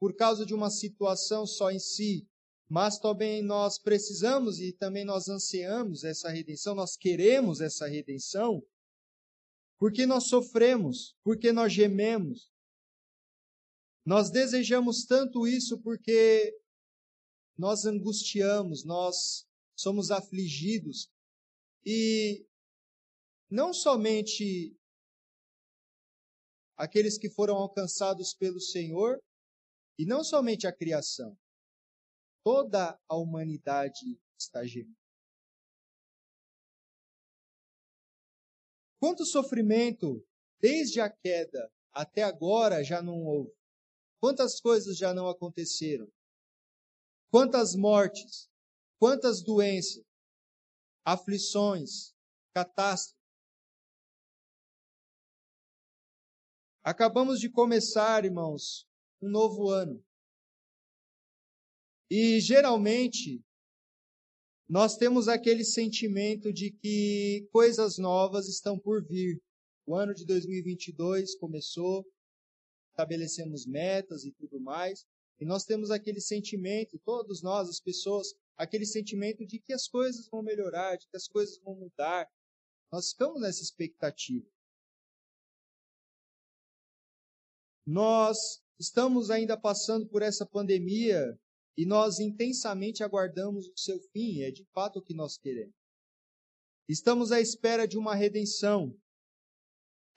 por 0.00 0.16
causa 0.16 0.44
de 0.44 0.54
uma 0.54 0.70
situação 0.70 1.46
só 1.46 1.70
em 1.70 1.78
si, 1.78 2.26
mas 2.68 2.98
também 2.98 3.42
nós 3.42 3.78
precisamos 3.78 4.60
e 4.60 4.72
também 4.72 5.04
nós 5.04 5.28
ansiamos 5.28 6.04
essa 6.04 6.30
redenção, 6.30 6.74
nós 6.74 6.96
queremos 6.96 7.60
essa 7.60 7.86
redenção, 7.86 8.62
porque 9.78 10.06
nós 10.06 10.24
sofremos, 10.24 11.16
porque 11.22 11.52
nós 11.52 11.72
gememos. 11.72 12.50
Nós 14.04 14.30
desejamos 14.30 15.04
tanto 15.04 15.46
isso 15.46 15.80
porque 15.82 16.56
nós 17.56 17.84
angustiamos, 17.84 18.84
nós 18.84 19.46
somos 19.76 20.10
afligidos 20.10 21.10
e 21.84 22.46
não 23.50 23.72
somente 23.72 24.76
aqueles 26.76 27.18
que 27.18 27.28
foram 27.28 27.56
alcançados 27.56 28.32
pelo 28.32 28.58
Senhor, 28.58 29.22
e 29.98 30.06
não 30.06 30.24
somente 30.24 30.66
a 30.66 30.72
criação, 30.72 31.38
toda 32.42 32.98
a 33.06 33.16
humanidade 33.16 34.18
está 34.38 34.64
gemendo. 34.64 34.96
Quanto 38.98 39.26
sofrimento, 39.26 40.26
desde 40.58 41.00
a 41.02 41.10
queda 41.10 41.70
até 41.92 42.22
agora, 42.22 42.82
já 42.82 43.02
não 43.02 43.22
houve? 43.22 43.59
Quantas 44.20 44.60
coisas 44.60 44.98
já 44.98 45.14
não 45.14 45.26
aconteceram? 45.26 46.06
Quantas 47.30 47.74
mortes? 47.74 48.50
Quantas 48.98 49.42
doenças? 49.42 50.04
Aflições? 51.04 52.14
Catástrofes? 52.52 53.18
Acabamos 56.82 57.40
de 57.40 57.48
começar, 57.48 58.24
irmãos, 58.24 58.86
um 59.22 59.30
novo 59.30 59.70
ano. 59.70 60.02
E 62.10 62.40
geralmente 62.40 63.42
nós 64.68 64.96
temos 64.96 65.28
aquele 65.28 65.64
sentimento 65.64 66.52
de 66.52 66.70
que 66.70 67.48
coisas 67.52 67.98
novas 67.98 68.48
estão 68.48 68.78
por 68.78 69.04
vir. 69.04 69.40
O 69.86 69.94
ano 69.94 70.14
de 70.14 70.24
2022 70.24 71.36
começou, 71.36 72.06
estabelecemos 72.90 73.66
metas 73.66 74.24
e 74.24 74.32
tudo 74.32 74.60
mais, 74.60 75.06
e 75.40 75.44
nós 75.44 75.64
temos 75.64 75.90
aquele 75.90 76.20
sentimento, 76.20 77.00
todos 77.04 77.42
nós, 77.42 77.68
as 77.68 77.80
pessoas, 77.80 78.34
aquele 78.56 78.84
sentimento 78.84 79.46
de 79.46 79.58
que 79.58 79.72
as 79.72 79.88
coisas 79.88 80.28
vão 80.28 80.42
melhorar, 80.42 80.96
de 80.96 81.08
que 81.08 81.16
as 81.16 81.26
coisas 81.26 81.58
vão 81.60 81.74
mudar. 81.74 82.28
Nós 82.92 83.10
ficamos 83.12 83.40
nessa 83.40 83.62
expectativa. 83.62 84.46
Nós 87.86 88.62
estamos 88.78 89.30
ainda 89.30 89.56
passando 89.56 90.06
por 90.06 90.20
essa 90.20 90.44
pandemia 90.44 91.38
e 91.76 91.86
nós 91.86 92.18
intensamente 92.18 93.02
aguardamos 93.02 93.66
o 93.66 93.76
seu 93.76 93.98
fim, 94.12 94.42
é 94.42 94.50
de 94.50 94.64
fato 94.74 94.98
o 94.98 95.02
que 95.02 95.14
nós 95.14 95.38
queremos. 95.38 95.74
Estamos 96.86 97.32
à 97.32 97.40
espera 97.40 97.88
de 97.88 97.96
uma 97.96 98.14
redenção. 98.14 98.94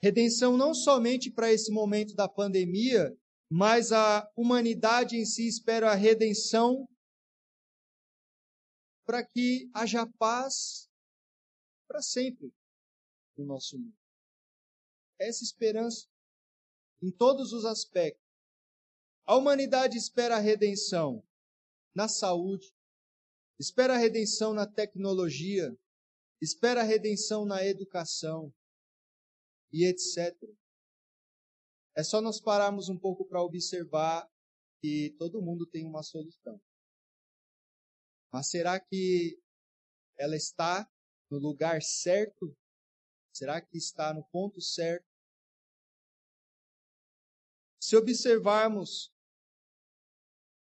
Redenção 0.02 0.56
não 0.56 0.74
somente 0.74 1.30
para 1.30 1.52
esse 1.52 1.70
momento 1.70 2.14
da 2.14 2.28
pandemia, 2.28 3.16
mas 3.50 3.92
a 3.92 4.30
humanidade 4.36 5.16
em 5.16 5.24
si 5.24 5.46
espera 5.46 5.90
a 5.90 5.94
redenção 5.94 6.88
para 9.06 9.24
que 9.24 9.70
haja 9.74 10.06
paz 10.18 10.90
para 11.86 12.02
sempre 12.02 12.52
no 13.36 13.44
nosso 13.44 13.78
mundo. 13.78 13.94
Essa 15.18 15.44
esperança 15.44 16.08
em 17.02 17.10
todos 17.10 17.52
os 17.52 17.64
aspectos. 17.64 18.24
A 19.26 19.36
humanidade 19.36 19.96
espera 19.96 20.36
a 20.36 20.40
redenção 20.40 21.22
na 21.94 22.08
saúde, 22.08 22.74
espera 23.58 23.94
a 23.94 23.98
redenção 23.98 24.52
na 24.52 24.66
tecnologia, 24.66 25.76
espera 26.40 26.80
a 26.80 26.84
redenção 26.84 27.44
na 27.44 27.64
educação 27.64 28.52
e 29.74 29.84
etc. 29.86 30.32
É 31.96 32.04
só 32.04 32.20
nós 32.20 32.40
pararmos 32.40 32.88
um 32.88 32.96
pouco 32.96 33.26
para 33.26 33.42
observar 33.42 34.30
que 34.80 35.16
todo 35.18 35.42
mundo 35.42 35.66
tem 35.66 35.84
uma 35.84 36.04
solução. 36.04 36.60
Mas 38.32 38.50
será 38.50 38.78
que 38.78 39.36
ela 40.16 40.36
está 40.36 40.88
no 41.28 41.38
lugar 41.38 41.82
certo? 41.82 42.56
Será 43.32 43.60
que 43.60 43.76
está 43.76 44.14
no 44.14 44.22
ponto 44.28 44.60
certo? 44.60 45.06
Se 47.80 47.96
observarmos, 47.96 49.12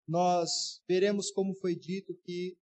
nós 0.06 0.82
veremos 0.86 1.30
como 1.30 1.54
foi 1.54 1.74
dito 1.74 2.14
que 2.24 2.58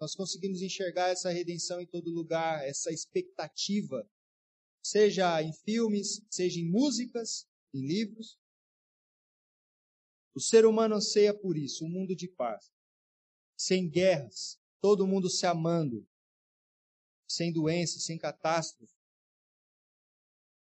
nós 0.00 0.14
conseguimos 0.14 0.62
enxergar 0.62 1.10
essa 1.10 1.30
redenção 1.30 1.80
em 1.80 1.86
todo 1.86 2.10
lugar, 2.10 2.66
essa 2.66 2.90
expectativa, 2.90 4.10
seja 4.82 5.40
em 5.42 5.52
filmes, 5.52 6.20
seja 6.28 6.58
em 6.58 6.68
músicas, 6.68 7.46
em 7.72 7.86
livros. 7.86 8.38
O 10.34 10.40
ser 10.40 10.66
humano 10.66 10.96
anseia 10.96 11.32
por 11.32 11.56
isso, 11.56 11.84
um 11.84 11.88
mundo 11.88 12.16
de 12.16 12.26
paz, 12.26 12.72
sem 13.56 13.88
guerras, 13.88 14.58
todo 14.80 15.06
mundo 15.06 15.30
se 15.30 15.46
amando, 15.46 16.06
sem 17.28 17.52
doenças, 17.52 18.04
sem 18.04 18.18
catástrofe. 18.18 18.92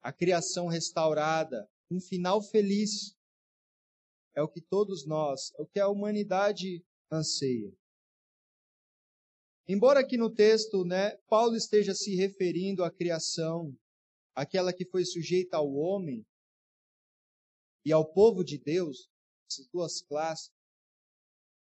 A 0.01 0.13
criação 0.13 0.67
restaurada, 0.67 1.69
um 1.89 1.99
final 1.99 2.41
feliz. 2.41 3.15
É 4.35 4.41
o 4.41 4.47
que 4.47 4.61
todos 4.61 5.05
nós, 5.05 5.53
é 5.57 5.61
o 5.61 5.65
que 5.65 5.79
a 5.79 5.87
humanidade 5.87 6.85
anseia. 7.09 7.73
Embora 9.67 10.01
aqui 10.01 10.17
no 10.17 10.29
texto, 10.29 10.83
né, 10.83 11.17
Paulo 11.27 11.55
esteja 11.55 11.95
se 11.95 12.13
referindo 12.15 12.83
à 12.83 12.91
criação, 12.91 13.75
aquela 14.36 14.74
que 14.74 14.86
foi 14.86 15.06
sujeita 15.06 15.58
ao 15.58 15.74
homem 15.74 16.26
e 17.86 17.91
ao 17.91 18.06
povo 18.06 18.43
de 18.43 18.58
Deus, 18.58 19.10
essas 19.50 19.67
duas 19.69 20.02
classes, 20.02 20.52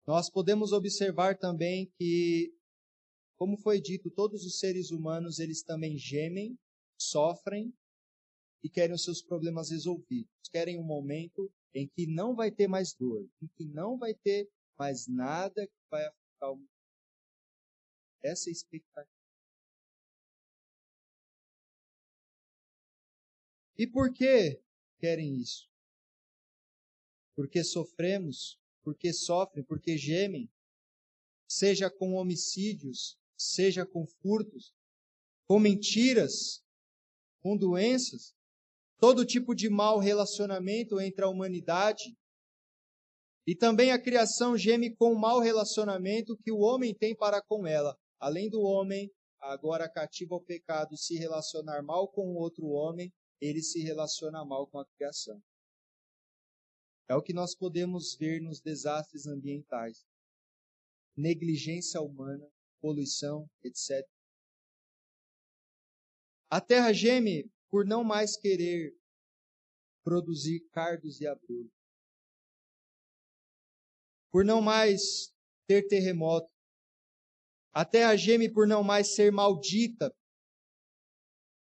nós 0.05 0.29
podemos 0.29 0.71
observar 0.71 1.37
também 1.37 1.91
que, 1.97 2.53
como 3.37 3.57
foi 3.57 3.81
dito, 3.81 4.09
todos 4.11 4.45
os 4.45 4.59
seres 4.59 4.91
humanos, 4.91 5.39
eles 5.39 5.63
também 5.63 5.97
gemem, 5.97 6.57
sofrem 6.99 7.73
e 8.63 8.69
querem 8.69 8.95
os 8.95 9.03
seus 9.03 9.21
problemas 9.21 9.69
resolvidos. 9.69 10.31
Querem 10.51 10.79
um 10.79 10.83
momento 10.83 11.51
em 11.73 11.87
que 11.87 12.07
não 12.07 12.35
vai 12.35 12.51
ter 12.51 12.67
mais 12.67 12.93
dor, 12.93 13.27
em 13.41 13.47
que 13.55 13.65
não 13.65 13.97
vai 13.97 14.13
ter 14.13 14.49
mais 14.77 15.07
nada 15.07 15.65
que 15.65 15.73
vai 15.89 16.05
afetar 16.05 16.51
o 16.51 16.55
mundo. 16.55 16.69
Essa 18.23 18.49
é 18.49 18.51
a 18.51 18.53
expectativa. 18.53 19.18
E 23.79 23.87
por 23.87 24.13
que 24.13 24.61
querem 24.97 25.37
isso? 25.37 25.69
Porque 27.33 27.63
sofremos, 27.63 28.59
porque 28.83 29.13
sofrem, 29.13 29.63
porque 29.63 29.97
gemem, 29.97 30.51
seja 31.47 31.89
com 31.89 32.15
homicídios, 32.15 33.17
seja 33.37 33.85
com 33.85 34.05
furtos, 34.05 34.73
com 35.47 35.57
mentiras, 35.59 36.61
com 37.41 37.55
doenças, 37.55 38.35
todo 38.97 39.25
tipo 39.25 39.55
de 39.55 39.69
mau 39.69 39.97
relacionamento 39.97 40.99
entre 40.99 41.23
a 41.23 41.29
humanidade. 41.29 42.17
E 43.47 43.55
também 43.55 43.93
a 43.93 44.01
criação 44.01 44.57
geme 44.57 44.93
com 44.93 45.13
o 45.13 45.19
mau 45.19 45.39
relacionamento 45.39 46.37
que 46.43 46.51
o 46.51 46.59
homem 46.59 46.93
tem 46.93 47.15
para 47.15 47.41
com 47.41 47.65
ela. 47.65 47.97
Além 48.19 48.49
do 48.49 48.59
homem, 48.59 49.09
agora 49.39 49.89
cativo 49.89 50.35
ao 50.35 50.43
pecado, 50.43 50.97
se 50.97 51.15
relacionar 51.15 51.81
mal 51.81 52.09
com 52.09 52.35
outro 52.35 52.67
homem, 52.67 53.09
ele 53.41 53.61
se 53.61 53.79
relaciona 53.81 54.43
mal 54.43 54.67
com 54.67 54.79
a 54.79 54.85
criação. 54.85 55.41
É 57.07 57.15
o 57.15 57.21
que 57.21 57.33
nós 57.33 57.55
podemos 57.55 58.15
ver 58.15 58.41
nos 58.41 58.61
desastres 58.61 59.25
ambientais. 59.25 60.05
Negligência 61.17 61.99
humana, 62.01 62.47
poluição, 62.79 63.49
etc. 63.63 64.07
A 66.49 66.61
terra 66.61 66.93
geme 66.93 67.51
por 67.69 67.85
não 67.85 68.03
mais 68.03 68.37
querer 68.37 68.95
produzir 70.03 70.61
cardos 70.71 71.19
e 71.19 71.27
abrolhos. 71.27 71.71
Por 74.31 74.45
não 74.45 74.61
mais 74.61 75.33
ter 75.67 75.87
terremoto. 75.87 76.49
A 77.71 77.85
terra 77.85 78.15
geme 78.15 78.51
por 78.51 78.67
não 78.67 78.83
mais 78.83 79.15
ser 79.15 79.31
maldita. 79.31 80.13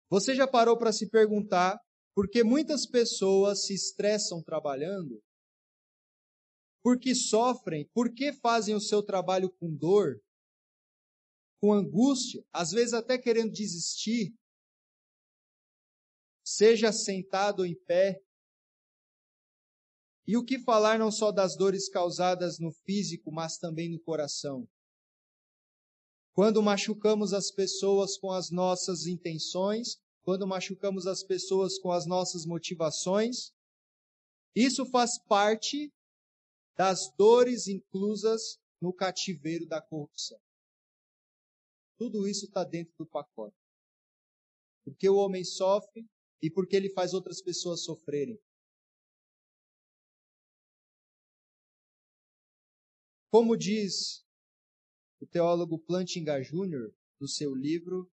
Você 0.09 0.35
já 0.35 0.47
parou 0.47 0.79
para 0.79 0.93
se 0.93 1.09
perguntar 1.09 1.79
por 2.15 2.29
que 2.29 2.45
muitas 2.45 2.87
pessoas 2.87 3.67
se 3.67 3.75
estressam 3.75 4.43
trabalhando? 4.43 5.23
Por 6.83 6.99
que 6.99 7.15
sofrem? 7.15 7.89
Por 7.93 8.15
que 8.15 8.33
fazem 8.33 8.75
o 8.75 8.81
seu 8.81 9.03
trabalho 9.03 9.51
com 9.51 9.75
dor? 9.75 10.21
Com 11.61 11.73
angústia? 11.73 12.45
Às 12.53 12.71
vezes 12.71 12.95
até 12.95 13.19
querendo 13.19 13.53
desistir? 13.53 14.35
seja 16.47 16.93
sentado 16.93 17.61
ou 17.61 17.67
em 17.67 17.75
pé. 17.75 18.23
E 20.29 20.37
o 20.37 20.45
que 20.45 20.61
falar 20.61 20.99
não 20.99 21.11
só 21.11 21.33
das 21.33 21.57
dores 21.57 21.89
causadas 21.89 22.59
no 22.59 22.73
físico, 22.73 23.33
mas 23.33 23.59
também 23.59 23.91
no 23.91 24.01
coração? 24.01 24.69
Quando 26.37 26.63
machucamos 26.63 27.33
as 27.33 27.51
pessoas 27.51 28.19
com 28.19 28.31
as 28.31 28.51
nossas 28.51 29.07
intenções, 29.07 29.99
quando 30.23 30.47
machucamos 30.47 31.07
as 31.07 31.23
pessoas 31.23 31.79
com 31.79 31.91
as 31.91 32.05
nossas 32.05 32.45
motivações, 32.45 33.55
isso 34.55 34.85
faz 34.85 35.19
parte 35.19 35.91
das 36.77 37.11
dores 37.17 37.69
inclusas 37.69 38.61
no 38.79 38.93
cativeiro 38.93 39.67
da 39.67 39.81
corrupção. 39.81 40.39
Tudo 41.97 42.29
isso 42.29 42.45
está 42.45 42.63
dentro 42.65 42.93
do 42.99 43.07
pacote. 43.07 43.57
Porque 44.85 45.09
o 45.09 45.17
homem 45.17 45.43
sofre, 45.43 46.07
e 46.43 46.51
porque 46.51 46.77
ele 46.77 46.91
faz 46.91 47.15
outras 47.15 47.41
pessoas 47.41 47.83
sofrerem. 47.83 48.39
Como 53.31 53.57
diz 53.57 54.26
o 55.21 55.27
teólogo 55.27 55.79
Plantinga 55.79 56.41
Jr. 56.41 56.93
no 57.21 57.29
seu 57.29 57.55
livro, 57.55 58.11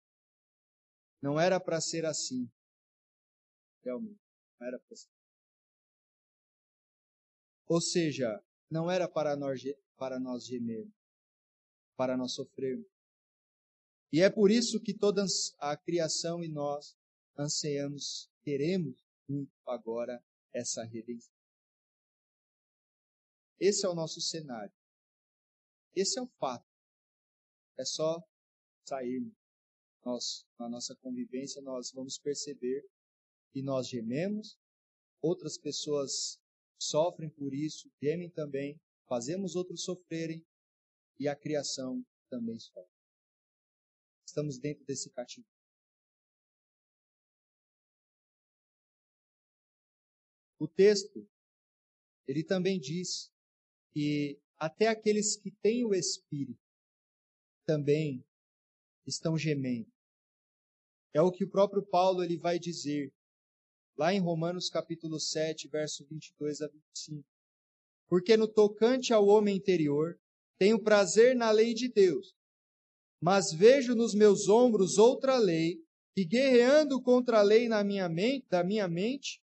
não 1.22 1.40
era 1.40 1.60
para 1.60 1.82
ser 1.82 2.06
assim. 2.06 2.50
Realmente, 3.84 4.20
não 4.60 4.68
era 4.68 4.80
para 4.80 4.96
ser. 4.96 5.10
Ou 7.68 7.82
seja, 7.82 8.44
não 8.70 8.90
era 8.90 9.08
para 9.08 9.36
nós, 9.36 9.62
para 9.98 10.20
nós 10.20 10.46
gemer, 10.46 10.88
para 11.96 12.16
nós 12.16 12.34
sofrermos. 12.34 12.88
E 14.12 14.22
é 14.22 14.30
por 14.30 14.50
isso 14.50 14.82
que 14.82 14.94
toda 14.94 15.26
a 15.60 15.76
criação 15.76 16.44
e 16.44 16.48
nós 16.48 16.98
ansiamos, 17.38 18.32
queremos 18.42 19.06
muito 19.28 19.52
agora 19.68 20.24
essa 20.54 20.84
redenção. 20.84 21.36
Esse 23.60 23.86
é 23.86 23.90
o 23.90 23.96
nosso 23.96 24.22
cenário. 24.22 24.74
Esse 25.96 26.20
é 26.20 26.22
o 26.22 26.28
fato. 26.40 26.67
É 27.80 27.86
só 27.86 28.22
sair 28.88 29.32
nós, 30.04 30.46
na 30.58 30.70
nossa 30.70 30.96
convivência, 30.96 31.62
nós 31.62 31.92
vamos 31.92 32.18
perceber 32.18 32.84
que 33.52 33.62
nós 33.62 33.88
gememos, 33.90 34.58
outras 35.22 35.58
pessoas 35.58 36.40
sofrem 36.82 37.30
por 37.30 37.54
isso, 37.54 37.92
gemem 38.02 38.30
também, 38.30 38.80
fazemos 39.08 39.56
outros 39.56 39.84
sofrerem 39.84 40.46
e 41.20 41.28
a 41.28 41.36
criação 41.36 42.06
também 42.30 42.58
sofre. 42.60 42.92
Estamos 44.26 44.58
dentro 44.60 44.86
desse 44.86 45.10
cativeiro. 45.10 45.50
O 50.60 50.68
texto, 50.68 51.28
ele 52.28 52.44
também 52.44 52.80
diz 52.80 53.32
que 53.92 54.40
até 54.58 54.88
aqueles 54.88 55.36
que 55.36 55.52
têm 55.52 55.86
o 55.86 55.94
Espírito 55.94 56.67
também 57.68 58.26
estão 59.06 59.38
gemendo. 59.38 59.92
É 61.14 61.22
o 61.22 61.32
que 61.32 61.44
o 61.44 61.50
próprio 61.50 61.86
Paulo 61.86 62.24
ele 62.24 62.38
vai 62.38 62.58
dizer 62.58 63.14
lá 63.98 64.14
em 64.14 64.20
Romanos 64.20 64.70
capítulo 64.70 65.20
7, 65.20 65.68
verso 65.68 66.06
22 66.10 66.62
a 66.62 66.68
25. 66.68 67.28
Porque 68.08 68.38
no 68.38 68.48
tocante 68.48 69.14
ao 69.14 69.28
homem 69.28 69.58
interior, 69.58 70.18
tenho 70.58 70.82
prazer 70.82 71.36
na 71.36 71.52
lei 71.52 71.74
de 71.74 71.92
Deus, 71.92 72.34
mas 73.22 73.52
vejo 73.52 73.96
nos 73.96 74.14
meus 74.14 74.48
ombros 74.48 74.98
outra 74.98 75.38
lei, 75.38 75.78
que 76.16 76.24
guerreando 76.24 77.02
contra 77.02 77.40
a 77.40 77.44
lei 77.44 77.68
na 77.68 77.84
minha 77.84 78.08
mente, 78.08 78.48
da 78.50 78.64
minha 78.64 78.88
mente, 78.88 79.42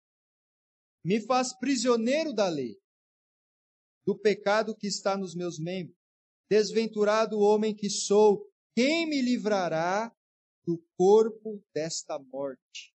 me 1.03 1.19
faz 1.21 1.57
prisioneiro 1.57 2.33
da 2.33 2.47
lei, 2.47 2.77
do 4.05 4.17
pecado 4.17 4.75
que 4.75 4.87
está 4.87 5.17
nos 5.17 5.33
meus 5.33 5.57
membros. 5.57 6.00
Desventurado 6.51 7.39
homem 7.39 7.73
que 7.73 7.89
sou, 7.89 8.45
quem 8.75 9.07
me 9.07 9.21
livrará 9.21 10.13
do 10.65 10.83
corpo 10.97 11.63
desta 11.73 12.19
morte? 12.19 12.93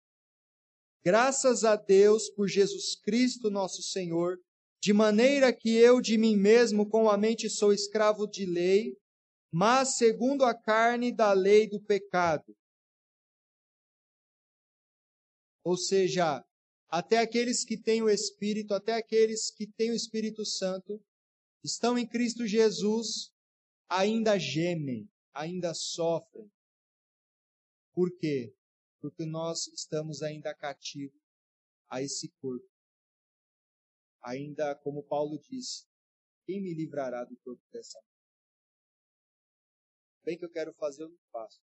Graças 1.02 1.64
a 1.64 1.74
Deus 1.74 2.28
por 2.28 2.48
Jesus 2.48 2.94
Cristo 2.96 3.50
nosso 3.50 3.82
Senhor, 3.82 4.38
de 4.78 4.92
maneira 4.92 5.54
que 5.54 5.70
eu 5.70 6.02
de 6.02 6.18
mim 6.18 6.36
mesmo 6.36 6.86
com 6.86 7.08
a 7.08 7.16
mente 7.16 7.48
sou 7.48 7.72
escravo 7.72 8.26
de 8.26 8.44
lei, 8.44 8.94
mas 9.50 9.96
segundo 9.96 10.44
a 10.44 10.54
carne 10.54 11.10
da 11.10 11.32
lei 11.32 11.66
do 11.66 11.80
pecado. 11.80 12.54
Ou 15.64 15.78
seja, 15.78 16.44
até 16.90 17.16
aqueles 17.16 17.64
que 17.64 17.78
têm 17.78 18.02
o 18.02 18.10
Espírito, 18.10 18.74
até 18.74 18.92
aqueles 18.92 19.50
que 19.50 19.66
têm 19.66 19.92
o 19.92 19.96
Espírito 19.96 20.44
Santo, 20.44 21.02
estão 21.64 21.96
em 21.96 22.06
Cristo 22.06 22.46
Jesus, 22.46 23.34
ainda 23.88 24.38
gemem, 24.38 25.08
ainda 25.32 25.74
sofrem. 25.74 26.50
Por 27.92 28.10
quê? 28.18 28.54
Porque 29.00 29.24
nós 29.24 29.66
estamos 29.68 30.22
ainda 30.22 30.54
cativos 30.54 31.20
a 31.88 32.02
esse 32.02 32.28
corpo. 32.40 32.68
Ainda, 34.22 34.74
como 34.74 35.02
Paulo 35.02 35.38
disse, 35.38 35.86
quem 36.44 36.60
me 36.60 36.74
livrará 36.74 37.24
do 37.24 37.36
corpo 37.38 37.62
dessa 37.72 37.98
morte? 37.98 38.16
Bem 40.24 40.36
que 40.36 40.44
eu 40.44 40.50
quero 40.50 40.74
fazer, 40.74 41.04
eu 41.04 41.08
não 41.08 41.18
faço. 41.30 41.60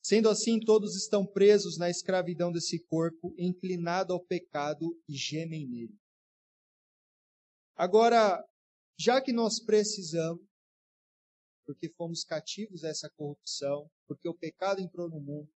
Sendo 0.00 0.28
assim, 0.28 0.58
todos 0.58 0.96
estão 0.96 1.26
presos 1.26 1.76
na 1.76 1.90
escravidão 1.90 2.50
desse 2.50 2.78
corpo, 2.78 3.34
inclinado 3.36 4.12
ao 4.12 4.24
pecado 4.24 4.98
e 5.06 5.14
gemem 5.14 5.68
nele. 5.68 5.98
Agora, 7.78 8.44
já 8.98 9.22
que 9.22 9.32
nós 9.32 9.60
precisamos, 9.64 10.44
porque 11.64 11.88
fomos 11.90 12.24
cativos 12.24 12.82
a 12.82 12.88
essa 12.88 13.08
corrupção, 13.16 13.88
porque 14.08 14.28
o 14.28 14.34
pecado 14.34 14.80
entrou 14.80 15.08
no 15.08 15.20
mundo, 15.20 15.48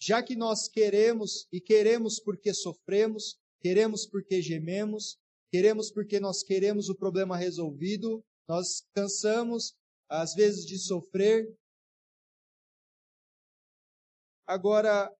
já 0.00 0.22
que 0.22 0.34
nós 0.34 0.68
queremos 0.68 1.46
e 1.52 1.60
queremos 1.60 2.20
porque 2.20 2.52
sofremos, 2.52 3.38
queremos 3.60 4.04
porque 4.04 4.42
gememos, 4.42 5.16
queremos 5.52 5.92
porque 5.92 6.18
nós 6.18 6.42
queremos 6.42 6.88
o 6.88 6.96
problema 6.96 7.36
resolvido, 7.36 8.24
nós 8.48 8.82
cansamos 8.92 9.76
às 10.08 10.34
vezes 10.34 10.66
de 10.66 10.76
sofrer, 10.76 11.46
Agora, 14.48 15.14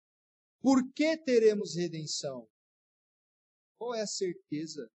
por 0.63 0.91
que 0.95 1.15
teremos 1.19 1.77
redenção? 1.77 2.49
Qual 3.77 3.95
é 3.95 4.01
a 4.01 4.07
certeza? 4.07 4.91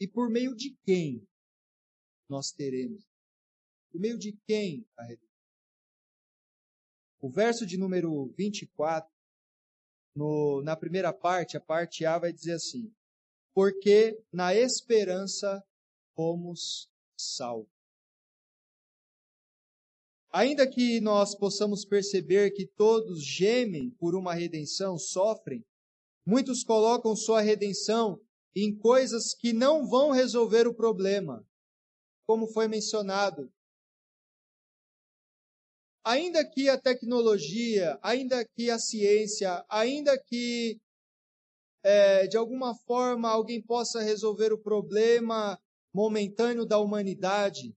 E 0.00 0.06
por 0.06 0.30
meio 0.30 0.54
de 0.54 0.76
quem 0.84 1.26
nós 2.28 2.52
teremos? 2.52 3.04
Por 3.90 4.00
meio 4.00 4.18
de 4.18 4.32
quem 4.46 4.86
a 4.96 5.02
redenção? 5.02 5.28
O 7.20 7.28
verso 7.28 7.66
de 7.66 7.76
número 7.76 8.32
24, 8.36 9.10
no, 10.14 10.62
na 10.62 10.76
primeira 10.76 11.12
parte, 11.12 11.56
a 11.56 11.60
parte 11.60 12.04
A 12.04 12.18
vai 12.18 12.32
dizer 12.32 12.52
assim: 12.52 12.94
Porque 13.52 14.22
na 14.32 14.54
esperança 14.54 15.64
fomos 16.14 16.88
salvos. 17.16 17.72
Ainda 20.30 20.68
que 20.68 21.00
nós 21.00 21.34
possamos 21.34 21.84
perceber 21.84 22.52
que 22.52 22.66
todos 22.66 23.24
gemem 23.24 23.90
por 23.98 24.14
uma 24.14 24.34
redenção, 24.34 24.98
sofrem, 24.98 25.64
muitos 26.24 26.62
colocam 26.62 27.16
sua 27.16 27.40
redenção 27.40 28.20
em 28.64 28.76
coisas 28.76 29.34
que 29.34 29.52
não 29.52 29.86
vão 29.86 30.10
resolver 30.10 30.66
o 30.66 30.74
problema, 30.74 31.46
como 32.26 32.46
foi 32.48 32.68
mencionado. 32.68 33.52
Ainda 36.04 36.44
que 36.48 36.68
a 36.68 36.80
tecnologia, 36.80 37.98
ainda 38.02 38.44
que 38.44 38.70
a 38.70 38.78
ciência, 38.78 39.64
ainda 39.68 40.18
que 40.18 40.80
é, 41.82 42.26
de 42.26 42.36
alguma 42.36 42.74
forma 42.74 43.28
alguém 43.28 43.62
possa 43.62 44.00
resolver 44.00 44.52
o 44.52 44.62
problema 44.62 45.60
momentâneo 45.92 46.64
da 46.64 46.78
humanidade, 46.78 47.76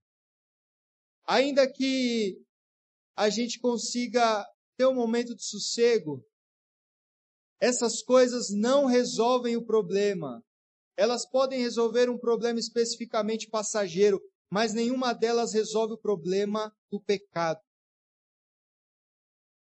ainda 1.26 1.72
que 1.72 2.42
a 3.16 3.30
gente 3.30 3.60
consiga 3.60 4.46
ter 4.78 4.86
um 4.86 4.96
momento 4.96 5.36
de 5.36 5.44
sossego, 5.44 6.26
essas 7.60 8.02
coisas 8.02 8.50
não 8.50 8.86
resolvem 8.86 9.56
o 9.56 9.66
problema. 9.66 10.44
Elas 10.98 11.26
podem 11.26 11.60
resolver 11.60 12.10
um 12.10 12.18
problema 12.18 12.60
especificamente 12.60 13.50
passageiro, 13.50 14.22
mas 14.50 14.74
nenhuma 14.74 15.14
delas 15.14 15.54
resolve 15.54 15.94
o 15.94 15.98
problema 15.98 16.76
do 16.90 17.00
pecado. 17.00 17.62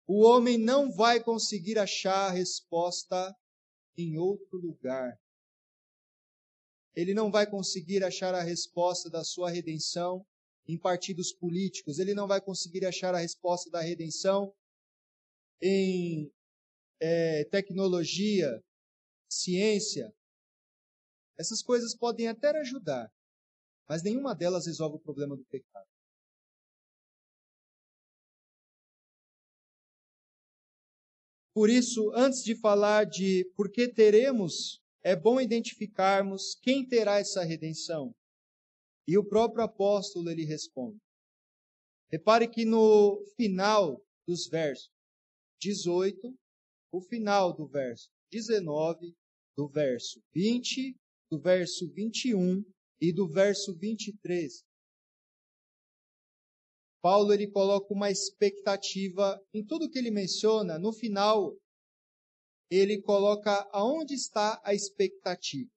O 0.07 0.23
homem 0.23 0.57
não 0.57 0.93
vai 0.93 1.21
conseguir 1.23 1.79
achar 1.79 2.29
a 2.29 2.31
resposta 2.31 3.35
em 3.97 4.19
outro 4.19 4.59
lugar. 4.59 5.19
Ele 6.95 7.13
não 7.13 7.31
vai 7.31 7.49
conseguir 7.49 8.05
achar 8.05 8.35
a 8.35 8.43
resposta 8.43 9.11
da 9.11 9.25
sua 9.25 9.51
redenção 9.51 10.25
em 10.69 10.79
partidos 10.79 11.33
políticos, 11.33 11.99
ele 11.99 12.15
não 12.15 12.27
vai 12.27 12.41
conseguir 12.41 12.85
achar 12.87 13.15
a 13.15 13.19
resposta 13.19 13.71
da 13.71 13.81
redenção 13.81 14.53
em 15.61 16.33
é, 17.01 17.45
tecnologia, 17.45 18.63
ciência. 19.29 20.13
Essas 21.39 21.63
coisas 21.63 21.95
podem 21.95 22.29
até 22.29 22.51
ajudar, 22.59 23.11
mas 23.89 24.03
nenhuma 24.03 24.35
delas 24.35 24.67
resolve 24.67 24.97
o 24.97 25.01
problema 25.01 25.37
do 25.37 25.45
pecado. 25.45 25.87
Por 31.55 31.71
isso, 31.71 32.13
antes 32.15 32.43
de 32.43 32.55
falar 32.55 33.05
de 33.05 33.51
por 33.57 33.71
que 33.71 33.89
teremos, 33.89 34.83
é 35.03 35.17
bom 35.17 35.41
identificarmos 35.41 36.55
quem 36.57 36.87
terá 36.87 37.19
essa 37.19 37.43
redenção. 37.45 38.15
E 39.09 39.17
o 39.17 39.25
próprio 39.25 39.65
apóstolo 39.65 40.29
ele 40.29 40.45
responde. 40.45 40.99
Repare 42.11 42.47
que 42.47 42.65
no 42.65 43.25
final 43.37 44.05
dos 44.27 44.49
versos 44.49 44.91
18, 45.61 46.37
o 46.93 47.01
final 47.01 47.55
do 47.55 47.67
verso 47.67 48.11
19, 48.31 49.15
do 49.57 49.67
verso 49.67 50.21
20, 50.35 50.95
do 51.31 51.41
verso 51.41 51.91
21 51.93 52.65
e 53.01 53.13
do 53.13 53.29
verso 53.29 53.77
23, 53.77 54.65
Paulo 57.07 57.33
ele 57.33 57.49
coloca 57.49 57.95
uma 57.95 58.11
expectativa 58.11 59.41
em 59.55 59.65
tudo 59.65 59.89
que 59.89 59.97
ele 59.97 60.11
menciona. 60.11 60.77
No 60.77 60.93
final, 60.93 61.57
ele 62.69 63.01
coloca 63.01 63.53
aonde 63.73 64.15
está 64.15 64.61
a 64.65 64.75
expectativa. 64.75 65.71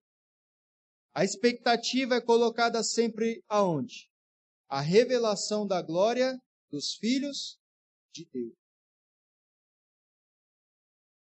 A 1.13 1.23
expectativa 1.23 2.15
é 2.15 2.21
colocada 2.21 2.81
sempre 2.83 3.43
aonde? 3.47 4.09
A 4.67 4.81
revelação 4.81 5.67
da 5.67 5.83
glória 5.83 6.35
dos 6.71 6.95
filhos 6.95 7.59
de 8.11 8.25
Deus. 8.25 8.55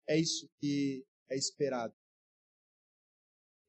É 0.09 0.17
isso 0.17 0.49
que 0.61 1.05
é 1.29 1.37
esperado. 1.37 1.95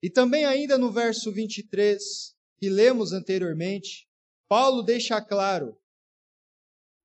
E 0.02 0.10
também 0.10 0.46
ainda 0.46 0.78
no 0.78 0.92
verso 0.92 1.32
23, 1.32 2.36
que 2.58 2.70
lemos 2.70 3.12
anteriormente, 3.12 4.08
Paulo 4.48 4.82
deixa 4.82 5.22
claro: 5.22 5.78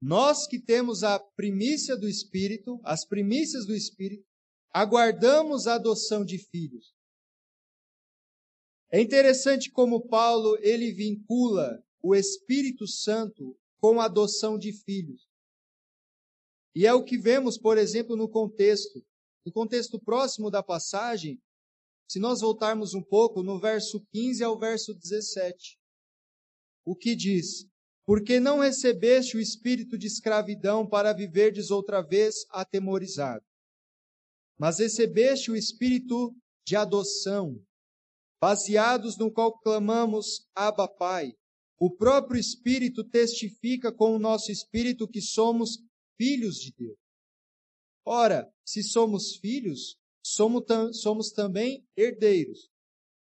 nós 0.00 0.46
que 0.46 0.60
temos 0.60 1.02
a 1.02 1.18
primícia 1.18 1.96
do 1.96 2.08
Espírito, 2.08 2.80
as 2.84 3.04
primícias 3.04 3.66
do 3.66 3.74
Espírito, 3.74 4.26
aguardamos 4.72 5.66
a 5.66 5.74
adoção 5.74 6.24
de 6.24 6.38
filhos. 6.38 6.94
É 8.90 9.00
interessante 9.00 9.70
como 9.70 10.06
Paulo 10.06 10.56
ele 10.60 10.92
vincula 10.92 11.82
o 12.02 12.14
Espírito 12.14 12.86
Santo 12.86 13.58
com 13.80 14.00
a 14.00 14.04
adoção 14.04 14.58
de 14.58 14.72
filhos. 14.72 15.28
E 16.74 16.86
é 16.86 16.92
o 16.92 17.04
que 17.04 17.16
vemos, 17.16 17.56
por 17.56 17.78
exemplo, 17.78 18.16
no 18.16 18.28
contexto. 18.28 19.04
No 19.46 19.52
contexto 19.52 19.98
próximo 20.00 20.50
da 20.50 20.62
passagem, 20.62 21.40
se 22.08 22.18
nós 22.18 22.40
voltarmos 22.40 22.94
um 22.94 23.02
pouco 23.02 23.42
no 23.42 23.58
verso 23.58 24.04
15 24.12 24.44
ao 24.44 24.58
verso 24.58 24.94
17, 24.94 25.78
o 26.84 26.94
que 26.94 27.16
diz: 27.16 27.66
Porque 28.04 28.38
não 28.38 28.60
recebeste 28.60 29.36
o 29.36 29.40
espírito 29.40 29.96
de 29.96 30.06
escravidão 30.06 30.86
para 30.86 31.12
viverdes 31.12 31.70
outra 31.70 32.02
vez 32.02 32.44
atemorizado, 32.50 33.44
mas 34.58 34.78
recebeste 34.78 35.50
o 35.50 35.56
espírito 35.56 36.34
de 36.66 36.76
adoção, 36.76 37.58
baseados 38.40 39.18
no 39.18 39.32
qual 39.32 39.58
clamamos 39.58 40.46
Abba 40.54 40.88
Pai. 40.88 41.32
O 41.76 41.90
próprio 41.90 42.38
Espírito 42.38 43.02
testifica 43.02 43.92
com 43.92 44.14
o 44.14 44.18
nosso 44.18 44.52
espírito 44.52 45.08
que 45.08 45.20
somos 45.20 45.78
filhos 46.16 46.56
de 46.56 46.72
Deus. 46.72 46.96
Ora, 48.06 48.48
se 48.64 48.82
somos 48.82 49.36
filhos, 49.36 49.98
somos, 50.24 50.64
somos 51.00 51.30
também 51.30 51.86
herdeiros. 51.94 52.70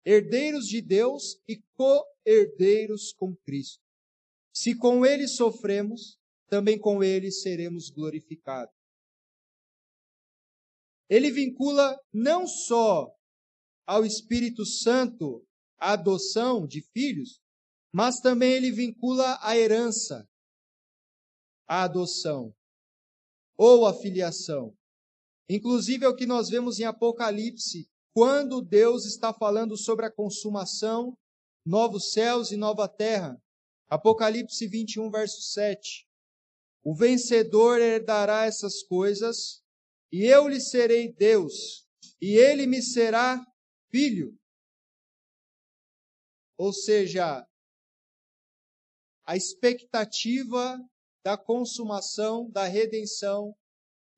Herdeiros 0.05 0.67
de 0.67 0.83
Deus 0.83 1.41
e 1.47 1.63
co-herdeiros 1.75 3.13
com 3.13 3.37
Cristo. 3.37 3.83
Se 4.53 4.75
com 4.75 5.07
ele 5.07 5.29
sofremos, 5.29 6.19
também 6.49 6.79
com 6.79 7.05
ele 7.05 7.31
seremos 7.31 7.91
glorificados. 7.91 8.75
Ele 11.09 11.31
vincula 11.31 11.99
não 12.13 12.47
só 12.47 13.15
ao 13.87 14.05
Espírito 14.05 14.67
Santo 14.67 15.47
a 15.79 15.93
adoção 15.93 16.67
de 16.67 16.83
filhos, 16.83 17.41
mas 17.93 18.21
também 18.21 18.53
ele 18.53 18.73
vincula 18.73 19.39
a 19.41 19.57
herança 19.57 20.29
à 21.67 21.85
adoção 21.85 22.55
ou 23.57 23.87
a 23.87 23.95
filiação. 23.95 24.77
Inclusive 25.49 26.05
é 26.05 26.09
o 26.09 26.15
que 26.15 26.27
nós 26.27 26.51
vemos 26.51 26.79
em 26.79 26.85
Apocalipse, 26.85 27.89
quando 28.13 28.61
Deus 28.61 29.07
está 29.07 29.33
falando 29.33 29.77
sobre 29.77 30.05
a 30.05 30.11
consumação, 30.11 31.17
novos 31.65 32.13
céus 32.13 32.51
e 32.51 32.57
nova 32.57 32.89
terra. 32.89 33.41
Apocalipse 33.89 34.67
21, 34.67 35.11
verso 35.11 35.41
7. 35.41 36.07
O 36.83 36.95
vencedor 36.95 37.81
herdará 37.81 38.45
essas 38.45 38.83
coisas, 38.83 39.63
e 40.13 40.25
eu 40.25 40.49
lhe 40.49 40.61
serei 40.61 41.13
Deus, 41.13 41.87
e 42.21 42.37
ele 42.37 42.67
me 42.67 42.83
será 42.83 43.43
filho. 43.91 44.39
Ou 46.57 46.73
seja, 46.73 47.47
a 49.25 49.37
expectativa 49.37 50.79
da 51.23 51.37
consumação, 51.37 52.51
da 52.51 52.65
redenção, 52.65 53.55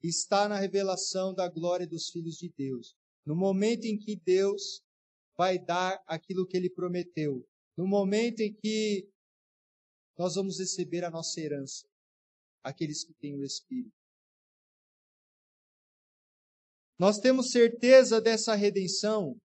está 0.09 0.49
na 0.49 0.59
revelação 0.59 1.35
da 1.35 1.49
glória 1.49 1.87
dos 1.87 2.09
filhos 2.11 2.37
de 2.37 2.53
Deus. 2.57 2.95
No 3.25 3.37
momento 3.37 3.85
em 3.85 3.99
que 3.99 4.17
Deus 4.17 4.83
vai 5.37 5.59
dar 5.59 6.03
aquilo 6.07 6.47
que 6.47 6.57
ele 6.57 6.71
prometeu. 6.71 7.47
No 7.77 7.87
momento 7.87 8.41
em 8.41 8.53
que 8.53 9.09
nós 10.19 10.35
vamos 10.35 10.59
receber 10.59 11.05
a 11.05 11.11
nossa 11.11 11.41
herança, 11.41 11.87
aqueles 12.63 13.05
que 13.05 13.15
têm 13.15 13.37
o 13.37 13.45
Espírito. 13.45 13.95
Nós 16.99 17.19
temos 17.19 17.51
certeza 17.51 18.21
dessa 18.21 18.55
redenção 18.55 19.39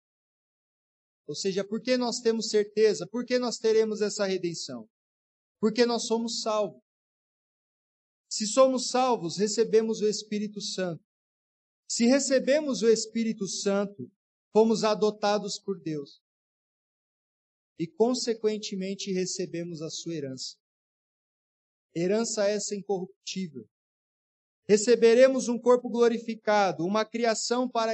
ou 1.26 1.34
seja, 1.34 1.64
por 1.64 1.80
que 1.80 1.96
nós 1.96 2.20
temos 2.20 2.50
certeza? 2.50 3.06
Por 3.06 3.24
que 3.24 3.38
nós 3.38 3.56
teremos 3.56 4.00
essa 4.00 4.26
redenção? 4.26 4.88
Porque 5.60 5.86
nós 5.86 6.06
somos 6.06 6.40
salvos. 6.40 6.81
Se 8.32 8.46
somos 8.46 8.88
salvos, 8.88 9.36
recebemos 9.36 10.00
o 10.00 10.08
Espírito 10.08 10.58
Santo. 10.58 11.04
Se 11.86 12.06
recebemos 12.06 12.80
o 12.80 12.88
Espírito 12.88 13.46
Santo, 13.46 14.10
fomos 14.54 14.84
adotados 14.84 15.58
por 15.58 15.78
Deus. 15.78 16.22
E, 17.78 17.86
consequentemente, 17.86 19.12
recebemos 19.12 19.82
a 19.82 19.90
sua 19.90 20.14
herança. 20.14 20.56
Herança 21.94 22.48
essa 22.48 22.74
incorruptível. 22.74 23.68
Receberemos 24.66 25.48
um 25.48 25.58
corpo 25.58 25.90
glorificado, 25.90 26.86
uma 26.86 27.04
criação 27.04 27.68
para 27.68 27.92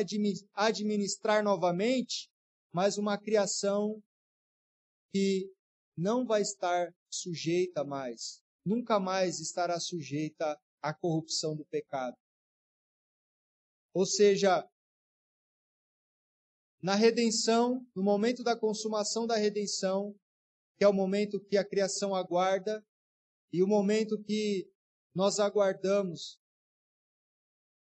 administrar 0.55 1.43
novamente 1.43 2.31
mas 2.73 2.99
uma 2.99 3.19
criação 3.19 4.01
que 5.13 5.51
não 5.97 6.27
vai 6.27 6.43
estar 6.43 6.95
sujeita 7.11 7.83
mais, 7.83 8.43
nunca 8.69 9.01
mais 9.01 9.41
estará 9.41 9.81
sujeita 9.81 10.61
à 10.83 10.93
corrupção 10.93 11.57
do 11.57 11.65
pecado. 11.65 12.17
Ou 13.95 14.05
seja, 14.05 14.69
na 16.83 16.95
redenção, 16.95 17.85
no 17.97 18.03
momento 18.03 18.45
da 18.45 18.57
consumação 18.57 19.27
da 19.27 19.37
redenção, 19.37 20.15
que 20.77 20.85
é 20.85 20.89
o 20.89 20.93
momento 20.93 21.41
que 21.41 21.57
a 21.57 21.67
criação 21.67 22.15
aguarda 22.15 22.85
e 23.53 23.63
o 23.63 23.67
momento 23.67 24.23
que 24.23 24.71
nós 25.15 25.41
aguardamos, 25.41 26.39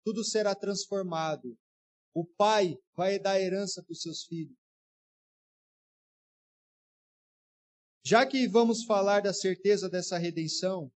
tudo 0.03 0.23
será 0.23 0.55
transformado. 0.55 1.55
O 2.13 2.25
pai 2.25 2.75
vai 2.95 3.19
dar 3.19 3.39
herança 3.39 3.83
para 3.83 3.91
os 3.91 4.01
seus 4.01 4.23
filhos. 4.23 4.57
Já 8.09 8.25
que 8.25 8.47
vamos 8.47 8.85
falar 8.85 9.21
da 9.21 9.31
certeza 9.31 9.87
dessa 9.87 10.17
redenção, 10.17 10.91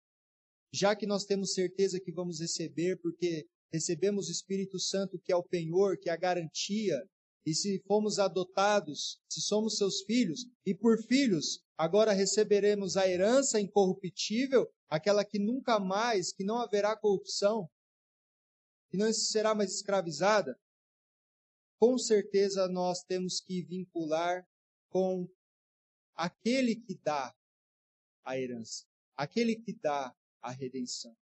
já 0.73 0.97
que 0.97 1.05
nós 1.05 1.27
temos 1.27 1.53
certeza 1.53 2.01
que 2.01 2.11
vamos 2.11 2.41
receber, 2.41 2.99
porque 3.03 3.47
recebemos 3.71 4.29
o 4.29 4.33
Espírito 4.33 4.79
Santo, 4.79 5.19
que 5.19 5.31
é 5.31 5.37
o 5.37 5.43
penhor, 5.43 5.99
que 5.99 6.09
é 6.09 6.13
a 6.15 6.17
garantia, 6.17 6.99
e 7.45 7.55
se 7.55 7.83
fomos 7.87 8.19
adotados, 8.19 9.21
se 9.29 9.43
somos 9.43 9.77
seus 9.77 10.01
filhos, 10.05 10.47
e 10.65 10.75
por 10.75 10.97
filhos, 11.03 11.63
agora 11.77 12.15
receberemos 12.15 12.97
a 12.97 13.07
herança 13.07 13.61
incorruptível, 13.61 14.67
aquela 14.89 15.23
que 15.23 15.39
nunca 15.39 15.79
mais, 15.79 16.33
que 16.33 16.43
não 16.43 16.57
haverá 16.63 16.97
corrupção, 16.97 17.69
que 18.91 18.97
não 18.97 19.13
será 19.13 19.55
mais 19.55 19.75
escravizada, 19.75 20.59
com 21.79 21.99
certeza 21.99 22.69
nós 22.69 23.03
temos 23.03 23.39
que 23.39 23.63
vincular 23.63 24.47
com 24.89 25.29
aquele 26.23 26.77
que 26.77 26.95
dá 26.95 27.37
a 28.25 28.39
herança, 28.39 28.87
aquele 29.17 29.57
que 29.57 29.73
dá 29.73 30.17
a 30.41 30.53
redenção. 30.53 31.17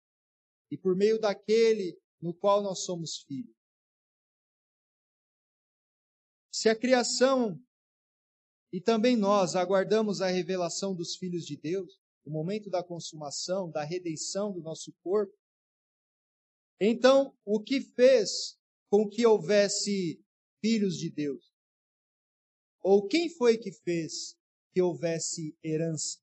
E 0.71 0.77
por 0.77 0.95
meio 0.95 1.19
daquele 1.19 2.01
no 2.19 2.33
qual 2.33 2.63
nós 2.63 2.83
somos 2.83 3.19
filhos. 3.21 3.55
Se 6.51 6.67
a 6.67 6.75
criação 6.75 7.63
e 8.73 8.81
também 8.81 9.15
nós 9.15 9.55
aguardamos 9.55 10.19
a 10.19 10.29
revelação 10.29 10.95
dos 10.95 11.15
filhos 11.15 11.45
de 11.45 11.55
Deus, 11.55 12.01
o 12.25 12.31
momento 12.31 12.67
da 12.67 12.83
consumação, 12.83 13.69
da 13.69 13.83
redenção 13.83 14.51
do 14.51 14.61
nosso 14.61 14.91
corpo, 15.03 15.37
então 16.79 17.37
o 17.45 17.61
que 17.61 17.81
fez 17.81 18.59
com 18.89 19.07
que 19.07 19.27
houvesse 19.27 20.19
filhos 20.59 20.97
de 20.97 21.11
Deus? 21.11 21.53
Ou 22.81 23.07
quem 23.07 23.29
foi 23.29 23.59
que 23.59 23.71
fez 23.71 24.35
que 24.77 24.81
houvesse 24.83 25.57
herança. 25.63 26.19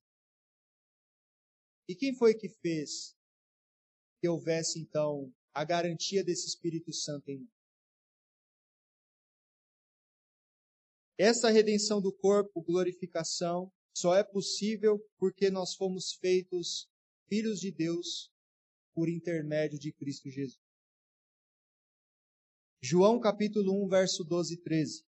E 1.89 1.93
quem 1.93 2.15
foi 2.15 2.33
que 2.33 2.47
fez 2.47 3.13
que 4.21 4.29
houvesse, 4.29 4.79
então, 4.79 5.29
a 5.53 5.65
garantia 5.65 6.23
desse 6.23 6.47
Espírito 6.47 6.93
Santo 6.93 7.29
em 7.29 7.39
nós? 7.39 7.49
Essa 11.17 11.49
redenção 11.49 12.01
do 12.01 12.13
corpo, 12.13 12.61
glorificação, 12.61 13.69
só 13.93 14.15
é 14.15 14.23
possível 14.23 15.05
porque 15.17 15.49
nós 15.49 15.75
fomos 15.75 16.13
feitos 16.13 16.89
filhos 17.27 17.59
de 17.59 17.73
Deus 17.73 18.31
por 18.93 19.09
intermédio 19.09 19.77
de 19.77 19.91
Cristo 19.91 20.29
Jesus. 20.29 20.63
João 22.81 23.19
capítulo 23.19 23.83
1, 23.83 23.89
verso 23.89 24.23
12 24.23 24.53
e 24.53 24.57
13. 24.61 25.05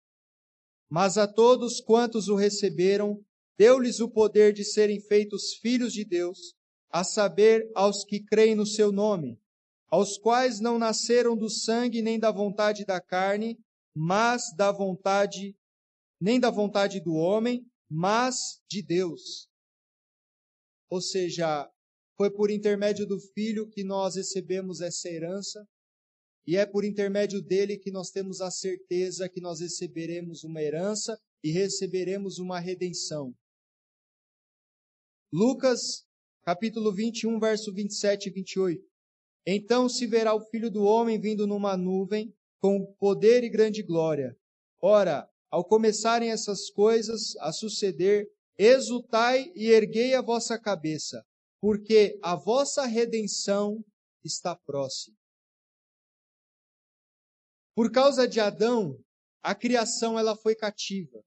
Mas 0.90 1.16
a 1.16 1.32
todos 1.32 1.80
quantos 1.80 2.28
o 2.28 2.36
receberam, 2.36 3.24
deu-lhes 3.58 4.00
o 4.00 4.10
poder 4.10 4.54
de 4.54 4.64
serem 4.64 5.00
feitos 5.00 5.56
filhos 5.62 5.94
de 5.94 6.04
Deus, 6.04 6.56
a 6.90 7.04
saber, 7.04 7.70
aos 7.76 8.04
que 8.06 8.24
creem 8.24 8.56
no 8.56 8.66
seu 8.66 8.92
nome, 8.92 9.40
aos 9.88 10.18
quais 10.18 10.60
não 10.60 10.80
nasceram 10.80 11.36
do 11.36 11.50
sangue 11.50 12.02
nem 12.02 12.20
da 12.20 12.32
vontade 12.32 12.86
da 12.86 13.02
carne, 13.02 13.60
mas 13.94 14.54
da 14.56 14.72
vontade, 14.72 15.56
nem 16.20 16.40
da 16.40 16.50
vontade 16.50 17.00
do 17.00 17.14
homem, 17.14 17.66
mas 17.90 18.62
de 18.70 18.82
Deus. 18.82 19.50
Ou 20.90 21.02
seja, 21.02 21.70
foi 22.18 22.32
por 22.32 22.50
intermédio 22.50 23.06
do 23.06 23.20
Filho 23.20 23.70
que 23.70 23.84
nós 23.84 24.16
recebemos 24.16 24.82
essa 24.82 25.10
herança, 25.10 25.66
e 26.48 26.56
é 26.56 26.66
por 26.66 26.86
intermédio 26.86 27.42
dele 27.42 27.78
que 27.78 27.92
nós 27.92 28.12
temos 28.12 28.40
a 28.40 28.52
certeza 28.52 29.28
que 29.28 29.42
nós 29.42 29.60
receberemos 29.62 30.44
uma 30.44 30.62
herança 30.62 31.20
e 31.44 31.52
receberemos 31.52 32.38
uma 32.38 32.60
redenção. 32.60 33.36
Lucas, 35.38 36.06
capítulo 36.44 36.94
21, 36.94 37.38
verso 37.42 37.74
27 37.74 38.30
e 38.30 38.32
28. 38.32 38.82
Então 39.46 39.90
se 39.90 40.08
verá 40.08 40.34
o 40.34 40.40
filho 40.40 40.72
do 40.72 40.84
homem 40.84 41.20
vindo 41.20 41.46
numa 41.46 41.76
nuvem, 41.76 42.34
com 42.62 42.86
poder 42.98 43.44
e 43.44 43.50
grande 43.50 43.84
glória. 43.84 44.34
Ora, 44.82 45.30
ao 45.52 45.66
começarem 45.66 46.32
essas 46.32 46.70
coisas 46.70 47.36
a 47.42 47.52
suceder, 47.52 48.30
exultai 48.58 49.52
e 49.54 49.72
erguei 49.72 50.14
a 50.14 50.22
vossa 50.22 50.58
cabeça, 50.58 51.22
porque 51.60 52.18
a 52.24 52.38
vossa 52.38 52.86
redenção 52.86 53.84
está 54.24 54.56
próxima. 54.56 55.18
Por 57.76 57.92
causa 57.92 58.26
de 58.26 58.40
Adão, 58.40 58.98
a 59.44 59.54
criação 59.54 60.18
ela 60.18 60.38
foi 60.38 60.56
cativa. 60.56 61.22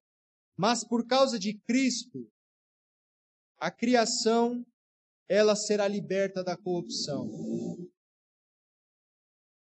Mas 0.56 0.82
por 0.82 1.06
causa 1.06 1.38
de 1.38 1.58
Cristo, 1.66 2.26
a 3.58 3.70
criação 3.70 4.64
ela 5.28 5.54
será 5.54 5.86
liberta 5.86 6.42
da 6.42 6.56
corrupção. 6.56 7.28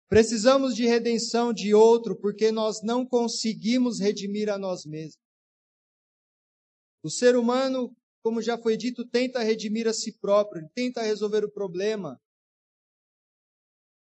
Precisamos 0.08 0.76
de 0.76 0.86
redenção 0.86 1.54
de 1.54 1.74
outro 1.74 2.18
porque 2.20 2.52
nós 2.52 2.82
não 2.82 3.06
conseguimos 3.06 4.00
redimir 4.00 4.50
a 4.50 4.58
nós 4.58 4.86
mesmos. 4.86 5.22
O 7.04 7.10
ser 7.10 7.36
humano, 7.36 7.96
como 8.24 8.42
já 8.42 8.58
foi 8.58 8.76
dito, 8.76 9.08
tenta 9.08 9.42
redimir 9.42 9.88
a 9.88 9.94
si 9.94 10.18
próprio, 10.20 10.68
tenta 10.74 11.02
resolver 11.02 11.44
o 11.44 11.52
problema. 11.52 12.20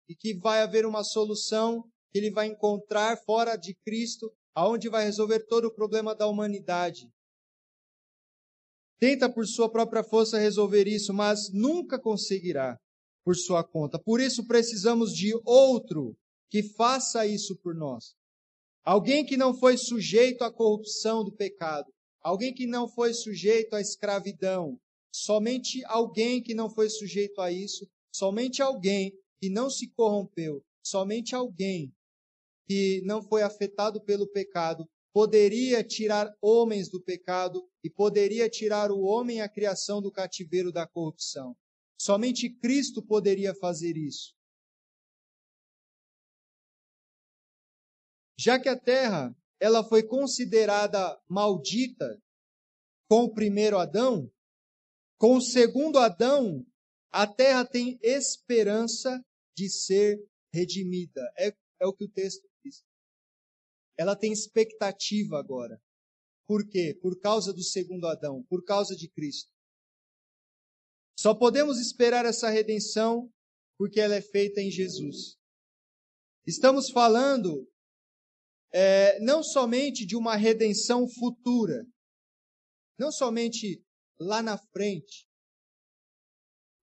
E 0.07 0.15
que 0.15 0.33
vai 0.33 0.61
haver 0.61 0.85
uma 0.85 1.03
solução 1.03 1.83
que 2.11 2.17
ele 2.17 2.31
vai 2.31 2.47
encontrar 2.47 3.17
fora 3.23 3.55
de 3.55 3.75
Cristo, 3.85 4.33
aonde 4.53 4.89
vai 4.89 5.05
resolver 5.05 5.45
todo 5.47 5.65
o 5.65 5.73
problema 5.73 6.15
da 6.15 6.27
humanidade 6.27 7.09
tenta 9.01 9.27
por 9.27 9.47
sua 9.47 9.67
própria 9.67 10.03
força 10.03 10.37
resolver 10.37 10.87
isso, 10.87 11.11
mas 11.11 11.51
nunca 11.51 11.99
conseguirá 11.99 12.77
por 13.25 13.35
sua 13.35 13.63
conta. 13.63 13.97
Por 13.97 14.21
isso 14.21 14.45
precisamos 14.45 15.11
de 15.11 15.33
outro 15.43 16.15
que 16.51 16.61
faça 16.61 17.25
isso 17.25 17.57
por 17.63 17.73
nós. 17.73 18.13
Alguém 18.85 19.25
que 19.25 19.35
não 19.35 19.55
foi 19.55 19.75
sujeito 19.75 20.43
à 20.43 20.53
corrupção 20.53 21.23
do 21.23 21.31
pecado, 21.31 21.91
alguém 22.21 22.53
que 22.53 22.67
não 22.67 22.87
foi 22.87 23.11
sujeito 23.11 23.75
à 23.75 23.81
escravidão, 23.81 24.77
somente 25.11 25.83
alguém 25.85 26.41
que 26.41 26.53
não 26.53 26.69
foi 26.69 26.87
sujeito 26.87 27.41
a 27.41 27.51
isso, 27.51 27.87
somente 28.13 28.61
alguém 28.61 29.11
que 29.41 29.49
não 29.49 29.67
se 29.67 29.87
corrompeu, 29.89 30.63
somente 30.83 31.33
alguém 31.33 31.91
que 32.67 33.01
não 33.03 33.23
foi 33.23 33.41
afetado 33.41 33.99
pelo 34.03 34.27
pecado 34.27 34.87
poderia 35.13 35.83
tirar 35.83 36.33
homens 36.41 36.89
do 36.89 37.01
pecado 37.01 37.69
e 37.83 37.89
poderia 37.89 38.49
tirar 38.49 38.91
o 38.91 39.01
homem 39.01 39.41
a 39.41 39.49
criação 39.49 40.01
do 40.01 40.11
cativeiro 40.11 40.71
da 40.71 40.87
corrupção. 40.87 41.55
Somente 41.99 42.49
Cristo 42.49 43.01
poderia 43.05 43.53
fazer 43.55 43.97
isso. 43.97 44.33
Já 48.39 48.59
que 48.59 48.69
a 48.69 48.79
terra 48.79 49.35
ela 49.59 49.83
foi 49.83 50.01
considerada 50.01 51.21
maldita 51.29 52.19
com 53.07 53.25
o 53.25 53.33
primeiro 53.33 53.77
Adão, 53.77 54.31
com 55.19 55.35
o 55.35 55.41
segundo 55.41 55.99
Adão, 55.99 56.65
a 57.11 57.27
terra 57.27 57.63
tem 57.63 57.99
esperança 58.01 59.23
de 59.55 59.69
ser 59.69 60.17
redimida. 60.51 61.21
É, 61.37 61.53
é 61.79 61.85
o 61.85 61.93
que 61.93 62.05
o 62.05 62.09
texto 62.09 62.49
ela 64.01 64.15
tem 64.15 64.33
expectativa 64.33 65.37
agora. 65.37 65.79
Por 66.47 66.67
quê? 66.67 66.97
Por 66.99 67.19
causa 67.19 67.53
do 67.53 67.61
segundo 67.61 68.07
Adão, 68.07 68.43
por 68.49 68.63
causa 68.65 68.95
de 68.95 69.07
Cristo. 69.07 69.51
Só 71.15 71.35
podemos 71.35 71.79
esperar 71.79 72.25
essa 72.25 72.49
redenção 72.49 73.31
porque 73.77 73.99
ela 73.99 74.15
é 74.15 74.21
feita 74.21 74.59
em 74.59 74.71
Jesus. 74.71 75.37
Estamos 76.47 76.89
falando 76.89 77.69
é, 78.73 79.19
não 79.19 79.43
somente 79.43 80.03
de 80.03 80.15
uma 80.15 80.35
redenção 80.35 81.07
futura, 81.07 81.85
não 82.97 83.11
somente 83.11 83.85
lá 84.19 84.41
na 84.41 84.57
frente, 84.57 85.27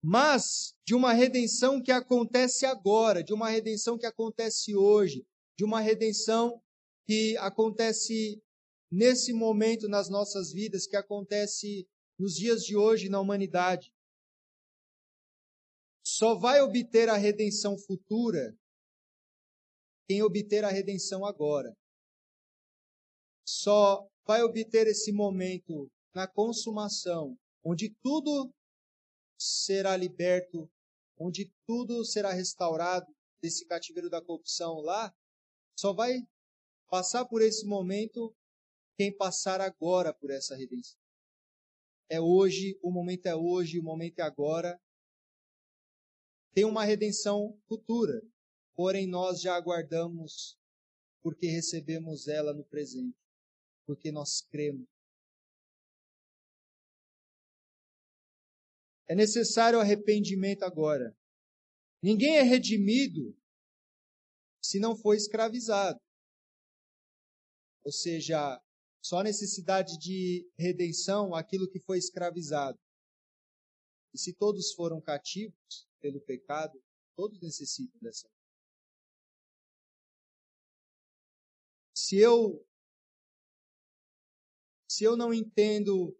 mas 0.01 0.73
de 0.87 0.95
uma 0.95 1.13
redenção 1.13 1.83
que 1.83 1.91
acontece 1.91 2.65
agora, 2.65 3.25
de 3.25 3.35
uma 3.35 3.51
redenção 3.51 3.99
que 3.99 4.07
acontece 4.07 4.77
hoje, 4.77 5.27
de 5.57 5.65
uma 5.65 5.81
redenção 5.81 6.63
que 7.09 7.39
acontece 7.39 8.39
nesse 8.93 9.33
momento 9.33 9.89
nas 9.89 10.11
nossas 10.11 10.53
vidas, 10.53 10.87
que 10.87 10.95
acontece 10.95 11.89
nos 12.19 12.35
dias 12.35 12.63
de 12.63 12.77
hoje 12.77 13.09
na 13.09 13.19
humanidade. 13.19 13.91
só 16.05 16.35
vai 16.35 16.61
obter 16.61 17.09
a 17.09 17.17
redenção 17.17 17.79
futura 17.79 18.55
quem 20.07 20.23
obter 20.23 20.65
a 20.65 20.71
redenção 20.71 21.25
agora. 21.25 21.75
Só 23.47 24.07
vai 24.27 24.43
obter 24.43 24.87
esse 24.87 25.13
momento 25.13 25.91
na 26.15 26.27
consumação, 26.27 27.37
onde 27.63 27.95
tudo 28.03 28.51
será 29.39 29.97
liberto, 29.97 30.69
onde 31.19 31.53
tudo 31.67 32.05
será 32.05 32.33
restaurado 32.33 33.07
desse 33.43 33.67
cativeiro 33.67 34.09
da 34.09 34.23
corrupção 34.23 34.81
lá, 34.81 35.15
só 35.79 35.93
vai 35.93 36.23
passar 36.89 37.25
por 37.27 37.43
esse 37.43 37.67
momento 37.67 38.35
quem 38.97 39.17
passar 39.17 39.61
agora 39.61 40.13
por 40.13 40.31
essa 40.31 40.57
redenção. 40.57 40.99
É 42.11 42.21
hoje, 42.21 42.79
o 42.83 42.91
momento 42.91 43.27
é 43.27 43.37
hoje, 43.37 43.79
o 43.79 43.83
momento 43.83 44.19
é 44.19 44.23
agora. 44.23 44.81
Tem 46.53 46.65
uma 46.65 46.85
redenção 46.85 47.57
futura, 47.69 48.21
porém 48.75 49.07
nós 49.07 49.41
já 49.41 49.55
aguardamos 49.55 50.59
porque 51.23 51.47
recebemos 51.47 52.27
ela 52.27 52.53
no 52.55 52.65
presente, 52.65 53.17
porque 53.87 54.11
nós 54.11 54.41
cremos. 54.41 54.89
É 59.07 59.15
necessário 59.15 59.81
arrependimento 59.81 60.65
agora. 60.65 61.17
Ninguém 62.03 62.37
é 62.37 62.43
redimido 62.43 63.37
se 64.63 64.79
não 64.79 64.97
for 64.97 65.15
escravizado. 65.15 65.99
Ou 67.85 67.93
seja, 67.93 68.61
só 69.03 69.23
necessidade 69.23 69.99
de 69.99 70.49
redenção 70.59 71.35
aquilo 71.35 71.69
que 71.69 71.81
foi 71.81 71.99
escravizado. 71.99 72.79
E 74.13 74.19
se 74.19 74.35
todos 74.35 74.73
foram 74.73 75.01
cativos 75.01 75.89
pelo 76.01 76.21
pecado, 76.21 76.83
todos 77.17 77.41
necessitam 77.41 77.99
dessa. 78.01 78.29
Se 81.95 82.17
eu 82.17 82.65
se 84.91 85.05
eu 85.05 85.17
não 85.17 85.33
entendo 85.33 86.17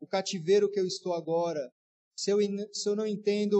o 0.00 0.06
cativeiro 0.06 0.70
que 0.70 0.80
eu 0.80 0.86
estou 0.86 1.12
agora, 1.12 1.72
se 2.16 2.30
eu, 2.30 2.38
se 2.72 2.88
eu 2.88 2.96
não 2.96 3.06
entendo 3.06 3.58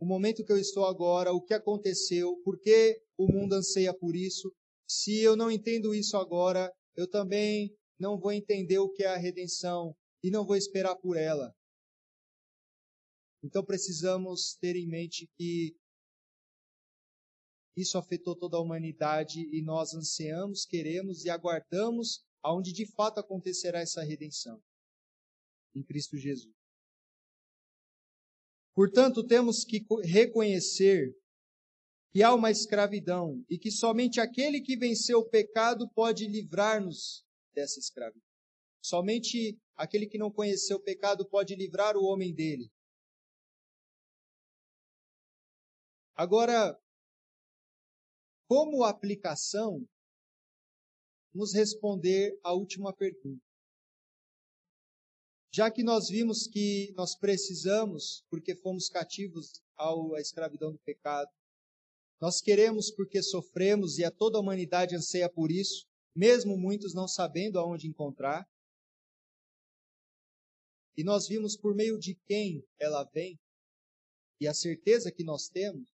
o 0.00 0.04
momento 0.04 0.44
que 0.44 0.50
eu 0.50 0.58
estou 0.58 0.84
agora, 0.86 1.32
o 1.32 1.40
que 1.40 1.54
aconteceu, 1.54 2.36
por 2.42 2.58
que 2.58 3.00
o 3.16 3.30
mundo 3.30 3.52
anseia 3.52 3.94
por 3.94 4.16
isso, 4.16 4.52
se 4.92 5.20
eu 5.20 5.34
não 5.36 5.50
entendo 5.50 5.94
isso 5.94 6.16
agora, 6.16 6.70
eu 6.94 7.08
também 7.08 7.74
não 7.98 8.18
vou 8.18 8.32
entender 8.32 8.78
o 8.78 8.90
que 8.90 9.02
é 9.02 9.06
a 9.06 9.16
redenção 9.16 9.96
e 10.22 10.30
não 10.30 10.44
vou 10.44 10.56
esperar 10.56 10.94
por 10.96 11.16
ela. 11.16 11.54
Então 13.42 13.64
precisamos 13.64 14.54
ter 14.60 14.76
em 14.76 14.86
mente 14.86 15.26
que 15.36 15.74
isso 17.76 17.96
afetou 17.96 18.36
toda 18.36 18.58
a 18.58 18.60
humanidade 18.60 19.40
e 19.40 19.62
nós 19.62 19.94
ansiamos, 19.94 20.66
queremos 20.66 21.24
e 21.24 21.30
aguardamos 21.30 22.22
aonde 22.42 22.72
de 22.72 22.86
fato 22.86 23.18
acontecerá 23.18 23.80
essa 23.80 24.02
redenção 24.02 24.62
em 25.74 25.82
Cristo 25.82 26.18
Jesus. 26.18 26.54
Portanto, 28.74 29.26
temos 29.26 29.64
que 29.64 29.84
reconhecer 30.04 31.14
que 32.12 32.22
há 32.22 32.34
uma 32.34 32.50
escravidão 32.50 33.42
e 33.48 33.58
que 33.58 33.70
somente 33.70 34.20
aquele 34.20 34.60
que 34.60 34.76
venceu 34.76 35.20
o 35.20 35.28
pecado 35.28 35.88
pode 35.94 36.28
livrar-nos 36.28 37.24
dessa 37.54 37.80
escravidão. 37.80 38.22
Somente 38.82 39.58
aquele 39.74 40.06
que 40.06 40.18
não 40.18 40.30
conheceu 40.30 40.76
o 40.76 40.82
pecado 40.82 41.26
pode 41.26 41.54
livrar 41.54 41.96
o 41.96 42.04
homem 42.04 42.34
dele. 42.34 42.70
Agora, 46.14 46.78
como 48.46 48.84
aplicação, 48.84 49.88
nos 51.34 51.54
responder 51.54 52.38
a 52.44 52.52
última 52.52 52.94
pergunta. 52.94 53.42
Já 55.50 55.70
que 55.70 55.82
nós 55.82 56.08
vimos 56.08 56.46
que 56.46 56.92
nós 56.94 57.16
precisamos, 57.16 58.22
porque 58.28 58.54
fomos 58.54 58.90
cativos 58.90 59.62
à 59.78 60.20
escravidão 60.20 60.72
do 60.72 60.78
pecado, 60.80 61.30
nós 62.22 62.40
queremos 62.40 62.88
porque 62.88 63.20
sofremos 63.20 63.98
e 63.98 64.04
a 64.04 64.10
toda 64.12 64.38
a 64.38 64.40
humanidade 64.40 64.94
anseia 64.94 65.28
por 65.28 65.50
isso, 65.50 65.88
mesmo 66.14 66.56
muitos 66.56 66.94
não 66.94 67.08
sabendo 67.08 67.58
aonde 67.58 67.88
encontrar. 67.88 68.48
E 70.96 71.02
nós 71.02 71.26
vimos 71.26 71.56
por 71.56 71.74
meio 71.74 71.98
de 71.98 72.14
quem 72.24 72.64
ela 72.78 73.02
vem 73.12 73.36
e 74.40 74.46
a 74.46 74.54
certeza 74.54 75.10
que 75.10 75.24
nós 75.24 75.48
temos 75.48 75.90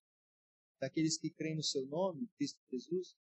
daqueles 0.78 1.16
que 1.16 1.30
creem 1.30 1.56
no 1.56 1.62
seu 1.62 1.86
nome, 1.86 2.28
Cristo 2.36 2.60
Jesus. 2.70 3.16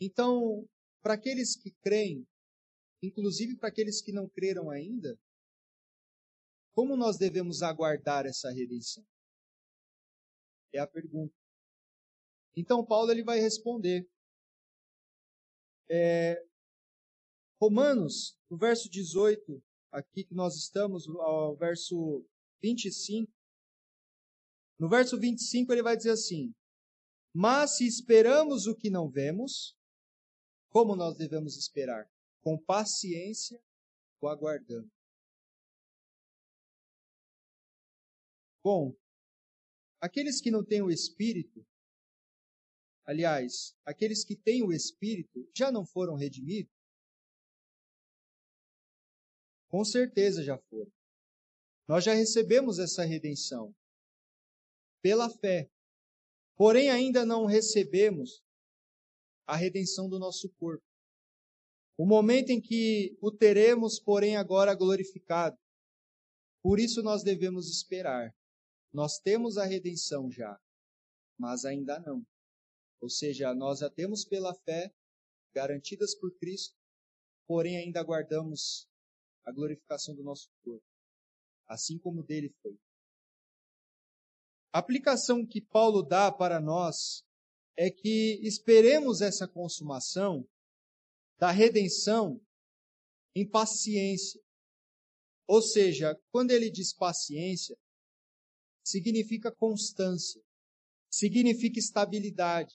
Então, 0.00 0.68
para 1.00 1.14
aqueles 1.14 1.54
que 1.54 1.70
creem, 1.80 2.26
inclusive 3.00 3.56
para 3.58 3.68
aqueles 3.68 4.02
que 4.02 4.10
não 4.10 4.28
creram 4.28 4.70
ainda, 4.70 5.16
como 6.72 6.96
nós 6.96 7.16
devemos 7.16 7.62
aguardar 7.62 8.26
essa 8.26 8.50
redenção? 8.50 9.06
É 10.72 10.80
a 10.80 10.86
pergunta. 10.88 11.43
Então, 12.56 12.84
Paulo 12.84 13.10
ele 13.10 13.24
vai 13.24 13.40
responder. 13.40 14.08
É, 15.88 16.42
Romanos, 17.60 18.38
no 18.50 18.56
verso 18.56 18.88
18, 18.88 19.62
aqui 19.90 20.24
que 20.24 20.34
nós 20.34 20.56
estamos, 20.56 21.08
ao 21.08 21.56
verso 21.56 22.24
25. 22.62 23.32
No 24.78 24.88
verso 24.88 25.18
25 25.18 25.72
ele 25.72 25.82
vai 25.82 25.96
dizer 25.96 26.10
assim: 26.10 26.54
Mas 27.32 27.76
se 27.76 27.86
esperamos 27.86 28.66
o 28.66 28.74
que 28.74 28.90
não 28.90 29.08
vemos, 29.08 29.76
como 30.68 30.96
nós 30.96 31.16
devemos 31.16 31.56
esperar? 31.56 32.10
Com 32.42 32.58
paciência 32.58 33.60
o 34.20 34.28
aguardando. 34.28 34.90
Bom, 38.62 38.96
aqueles 40.00 40.40
que 40.40 40.50
não 40.50 40.64
têm 40.64 40.82
o 40.82 40.90
Espírito, 40.90 41.64
aliás, 43.04 43.76
aqueles 43.84 44.24
que 44.24 44.36
têm 44.36 44.62
o 44.62 44.72
Espírito, 44.72 45.48
já 45.54 45.70
não 45.70 45.84
foram 45.84 46.14
redimidos? 46.14 46.72
Com 49.68 49.84
certeza 49.84 50.42
já 50.42 50.56
foram. 50.56 50.92
Nós 51.86 52.04
já 52.04 52.14
recebemos 52.14 52.78
essa 52.78 53.04
redenção 53.04 53.74
pela 55.02 55.28
fé. 55.28 55.70
Porém, 56.56 56.88
ainda 56.88 57.26
não 57.26 57.44
recebemos 57.44 58.42
a 59.46 59.56
redenção 59.56 60.08
do 60.08 60.18
nosso 60.18 60.48
corpo. 60.54 60.84
O 61.96 62.06
momento 62.06 62.50
em 62.50 62.60
que 62.60 63.16
o 63.20 63.30
teremos, 63.30 64.00
porém, 64.00 64.36
agora 64.36 64.74
glorificado. 64.74 65.56
Por 66.62 66.80
isso 66.80 67.02
nós 67.02 67.22
devemos 67.22 67.68
esperar. 67.68 68.34
Nós 68.92 69.18
temos 69.18 69.58
a 69.58 69.64
redenção 69.64 70.30
já, 70.30 70.58
mas 71.38 71.64
ainda 71.64 71.98
não. 72.00 72.24
Ou 73.04 73.10
seja, 73.10 73.52
nós 73.54 73.80
já 73.80 73.90
temos 73.90 74.24
pela 74.24 74.54
fé, 74.54 74.90
garantidas 75.54 76.14
por 76.14 76.34
Cristo, 76.38 76.74
porém 77.46 77.76
ainda 77.76 78.00
aguardamos 78.00 78.88
a 79.44 79.52
glorificação 79.52 80.14
do 80.14 80.22
nosso 80.22 80.48
corpo, 80.62 80.86
assim 81.68 81.98
como 81.98 82.22
dele 82.22 82.48
foi. 82.62 82.74
A 84.72 84.78
aplicação 84.78 85.46
que 85.46 85.60
Paulo 85.60 86.02
dá 86.02 86.32
para 86.32 86.58
nós 86.58 87.22
é 87.76 87.90
que 87.90 88.40
esperemos 88.42 89.20
essa 89.20 89.46
consumação 89.46 90.48
da 91.38 91.50
redenção 91.50 92.40
em 93.34 93.46
paciência. 93.46 94.40
Ou 95.46 95.60
seja, 95.60 96.18
quando 96.32 96.52
ele 96.52 96.70
diz 96.70 96.94
paciência, 96.94 97.76
significa 98.82 99.54
constância, 99.54 100.42
significa 101.10 101.78
estabilidade. 101.78 102.74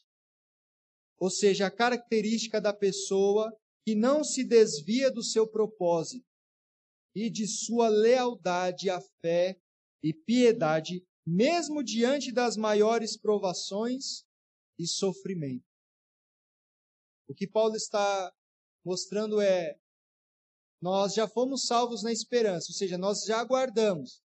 Ou 1.19 1.29
seja, 1.29 1.67
a 1.67 1.71
característica 1.71 2.61
da 2.61 2.73
pessoa 2.73 3.53
que 3.85 3.93
não 3.93 4.23
se 4.23 4.43
desvia 4.43 5.11
do 5.11 5.23
seu 5.23 5.47
propósito 5.47 6.25
e 7.13 7.29
de 7.29 7.47
sua 7.47 7.89
lealdade 7.89 8.89
à 8.89 9.01
fé 9.21 9.59
e 10.01 10.13
piedade, 10.13 11.05
mesmo 11.25 11.83
diante 11.83 12.31
das 12.31 12.55
maiores 12.55 13.17
provações 13.17 14.23
e 14.77 14.87
sofrimento. 14.87 15.65
O 17.27 17.35
que 17.35 17.47
Paulo 17.47 17.75
está 17.75 18.33
mostrando 18.85 19.41
é: 19.41 19.77
nós 20.81 21.13
já 21.13 21.27
fomos 21.27 21.65
salvos 21.65 22.01
na 22.01 22.11
esperança, 22.11 22.67
ou 22.71 22.75
seja, 22.75 22.97
nós 22.97 23.23
já 23.25 23.39
aguardamos. 23.39 24.23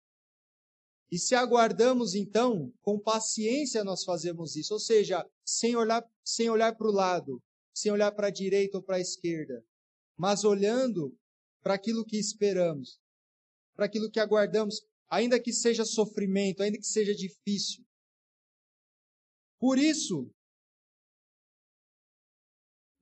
E 1.10 1.18
se 1.18 1.34
aguardamos, 1.34 2.14
então, 2.14 2.72
com 2.80 2.98
paciência 2.98 3.82
nós 3.82 4.04
fazemos 4.04 4.54
isso, 4.54 4.72
ou 4.74 4.78
seja, 4.80 5.28
sem 5.44 5.74
olhar, 5.74 6.04
sem 6.24 6.48
olhar 6.48 6.76
para 6.76 6.86
o 6.86 6.92
lado, 6.92 7.42
sem 7.74 7.90
olhar 7.90 8.12
para 8.12 8.28
a 8.28 8.30
direita 8.30 8.78
ou 8.78 8.82
para 8.82 8.96
a 8.96 9.00
esquerda, 9.00 9.64
mas 10.16 10.44
olhando 10.44 11.16
para 11.62 11.74
aquilo 11.74 12.04
que 12.04 12.16
esperamos, 12.16 13.00
para 13.74 13.86
aquilo 13.86 14.10
que 14.10 14.20
aguardamos, 14.20 14.82
ainda 15.08 15.40
que 15.40 15.52
seja 15.52 15.84
sofrimento, 15.84 16.62
ainda 16.62 16.78
que 16.78 16.86
seja 16.86 17.12
difícil. 17.12 17.84
Por 19.58 19.78
isso, 19.78 20.30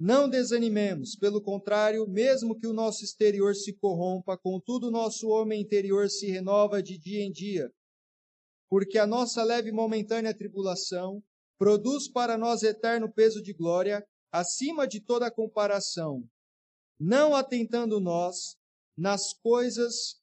não 0.00 0.30
desanimemos, 0.30 1.14
pelo 1.14 1.42
contrário, 1.42 2.08
mesmo 2.08 2.58
que 2.58 2.66
o 2.66 2.72
nosso 2.72 3.04
exterior 3.04 3.54
se 3.54 3.74
corrompa, 3.74 4.38
contudo 4.38 4.88
o 4.88 4.90
nosso 4.90 5.28
homem 5.28 5.60
interior 5.60 6.08
se 6.08 6.26
renova 6.26 6.82
de 6.82 6.96
dia 6.96 7.22
em 7.22 7.30
dia, 7.30 7.70
porque 8.68 8.98
a 8.98 9.06
nossa 9.06 9.42
leve 9.42 9.70
e 9.70 9.72
momentânea 9.72 10.36
tribulação 10.36 11.22
produz 11.58 12.08
para 12.08 12.38
nós 12.38 12.62
eterno 12.62 13.12
peso 13.12 13.42
de 13.42 13.52
glória, 13.52 14.06
acima 14.30 14.86
de 14.86 15.00
toda 15.00 15.30
comparação, 15.30 16.22
não 17.00 17.34
atentando 17.34 17.98
nós 18.00 18.56
nas 18.96 19.32
coisas 19.32 20.20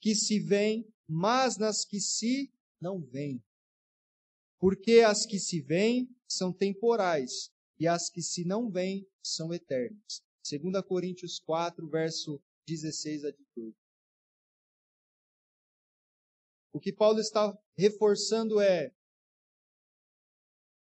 que 0.00 0.14
se 0.14 0.40
veem, 0.40 0.86
mas 1.08 1.56
nas 1.56 1.84
que 1.84 2.00
se 2.00 2.52
não 2.80 3.00
veem. 3.00 3.42
Porque 4.58 5.00
as 5.00 5.24
que 5.24 5.38
se 5.38 5.60
veem 5.60 6.08
são 6.28 6.52
temporais, 6.52 7.50
e 7.78 7.86
as 7.86 8.10
que 8.10 8.22
se 8.22 8.44
não 8.44 8.70
veem 8.70 9.06
são 9.22 9.52
eternas. 9.52 10.22
2 10.48 10.82
Coríntios 10.86 11.38
4, 11.40 11.88
verso 11.88 12.40
16 12.66 13.24
a 13.24 13.30
18. 13.30 13.85
O 16.76 16.78
que 16.78 16.92
Paulo 16.92 17.18
está 17.20 17.56
reforçando 17.74 18.60
é: 18.60 18.90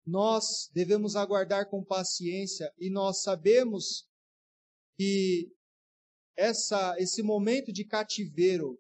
nós 0.04 0.68
devemos 0.74 1.14
aguardar 1.14 1.70
com 1.70 1.84
paciência 1.84 2.72
e 2.76 2.90
nós 2.90 3.22
sabemos 3.22 4.04
que 4.98 5.48
essa, 6.36 6.96
esse 6.98 7.22
momento 7.22 7.72
de 7.72 7.84
cativeiro 7.84 8.76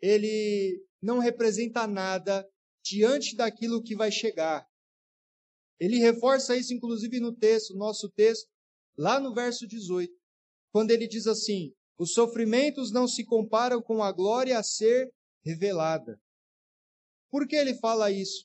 ele 0.00 0.82
não 1.02 1.18
representa 1.18 1.86
nada 1.86 2.48
diante 2.82 3.36
daquilo 3.36 3.82
que 3.82 3.94
vai 3.94 4.10
chegar. 4.10 4.66
Ele 5.78 5.98
reforça 5.98 6.56
isso, 6.56 6.72
inclusive, 6.72 7.20
no 7.20 7.36
texto, 7.36 7.76
nosso 7.76 8.10
texto, 8.12 8.48
lá 8.96 9.20
no 9.20 9.34
verso 9.34 9.66
18, 9.66 10.10
quando 10.72 10.92
ele 10.92 11.06
diz 11.06 11.26
assim: 11.26 11.74
Os 11.98 12.14
sofrimentos 12.14 12.90
não 12.90 13.06
se 13.06 13.22
comparam 13.22 13.82
com 13.82 14.02
a 14.02 14.10
glória 14.10 14.58
a 14.58 14.62
ser 14.62 15.14
revelada. 15.46 16.20
Por 17.30 17.46
que 17.46 17.54
ele 17.54 17.78
fala 17.78 18.10
isso? 18.10 18.44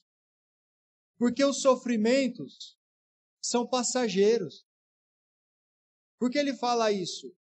Porque 1.18 1.44
os 1.44 1.62
sofrimentos 1.62 2.78
são 3.44 3.68
passageiros. 3.68 4.64
Por 6.20 6.30
que 6.30 6.38
ele 6.38 6.56
fala 6.56 6.92
isso? 6.92 7.36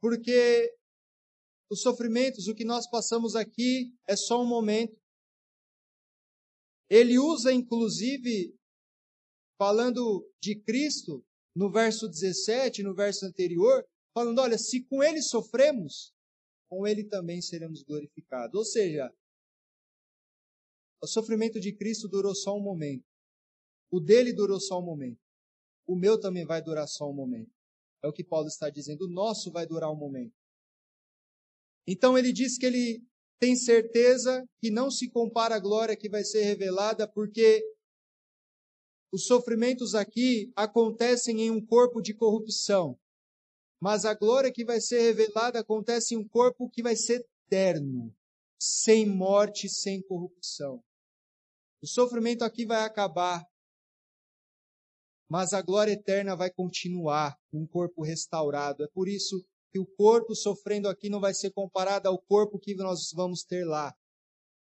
Porque 0.00 0.76
os 1.70 1.80
sofrimentos, 1.80 2.48
o 2.48 2.54
que 2.54 2.64
nós 2.64 2.88
passamos 2.90 3.36
aqui, 3.36 3.94
é 4.08 4.16
só 4.16 4.42
um 4.42 4.46
momento. 4.46 5.00
Ele 6.90 7.18
usa, 7.18 7.52
inclusive, 7.52 8.56
falando 9.56 10.28
de 10.40 10.60
Cristo, 10.62 11.24
no 11.56 11.70
verso 11.70 12.08
17, 12.08 12.82
no 12.82 12.94
verso 12.94 13.24
anterior, 13.24 13.86
falando: 14.12 14.40
olha, 14.40 14.58
se 14.58 14.84
com 14.84 15.02
ele 15.02 15.22
sofremos, 15.22 16.13
com 16.74 16.86
ele 16.86 17.04
também 17.04 17.40
seremos 17.40 17.84
glorificados. 17.84 18.58
Ou 18.58 18.64
seja, 18.64 19.08
o 21.00 21.06
sofrimento 21.06 21.60
de 21.60 21.72
Cristo 21.72 22.08
durou 22.08 22.34
só 22.34 22.56
um 22.56 22.60
momento. 22.60 23.04
O 23.92 24.00
dele 24.00 24.32
durou 24.32 24.58
só 24.58 24.80
um 24.80 24.84
momento. 24.84 25.20
O 25.86 25.94
meu 25.94 26.18
também 26.18 26.44
vai 26.44 26.60
durar 26.60 26.88
só 26.88 27.08
um 27.08 27.14
momento. 27.14 27.52
É 28.02 28.08
o 28.08 28.12
que 28.12 28.24
Paulo 28.24 28.48
está 28.48 28.68
dizendo. 28.68 29.02
O 29.02 29.10
nosso 29.10 29.52
vai 29.52 29.66
durar 29.66 29.90
um 29.92 29.96
momento. 29.96 30.34
Então 31.86 32.18
ele 32.18 32.32
diz 32.32 32.58
que 32.58 32.66
ele 32.66 33.06
tem 33.38 33.54
certeza 33.54 34.44
que 34.58 34.70
não 34.70 34.90
se 34.90 35.08
compara 35.10 35.54
à 35.54 35.60
glória 35.60 35.96
que 35.96 36.08
vai 36.08 36.24
ser 36.24 36.42
revelada, 36.42 37.06
porque 37.06 37.62
os 39.12 39.26
sofrimentos 39.26 39.94
aqui 39.94 40.50
acontecem 40.56 41.42
em 41.42 41.50
um 41.50 41.64
corpo 41.64 42.00
de 42.00 42.14
corrupção, 42.14 42.98
mas 43.84 44.06
a 44.06 44.14
glória 44.14 44.50
que 44.50 44.64
vai 44.64 44.80
ser 44.80 44.98
revelada 44.98 45.60
acontece 45.60 46.14
em 46.14 46.16
um 46.16 46.26
corpo 46.26 46.70
que 46.70 46.82
vai 46.82 46.96
ser 46.96 47.22
eterno, 47.46 48.16
sem 48.58 49.04
morte, 49.04 49.68
sem 49.68 50.00
corrupção. 50.00 50.82
O 51.82 51.86
sofrimento 51.86 52.44
aqui 52.44 52.64
vai 52.64 52.82
acabar, 52.82 53.46
mas 55.28 55.52
a 55.52 55.60
glória 55.60 55.92
eterna 55.92 56.34
vai 56.34 56.50
continuar, 56.50 57.38
um 57.52 57.66
corpo 57.66 58.02
restaurado. 58.02 58.82
É 58.82 58.88
por 58.88 59.06
isso 59.06 59.44
que 59.70 59.78
o 59.78 59.84
corpo 59.84 60.34
sofrendo 60.34 60.88
aqui 60.88 61.10
não 61.10 61.20
vai 61.20 61.34
ser 61.34 61.50
comparado 61.50 62.08
ao 62.08 62.18
corpo 62.18 62.58
que 62.58 62.74
nós 62.74 63.12
vamos 63.12 63.44
ter 63.44 63.66
lá. 63.66 63.94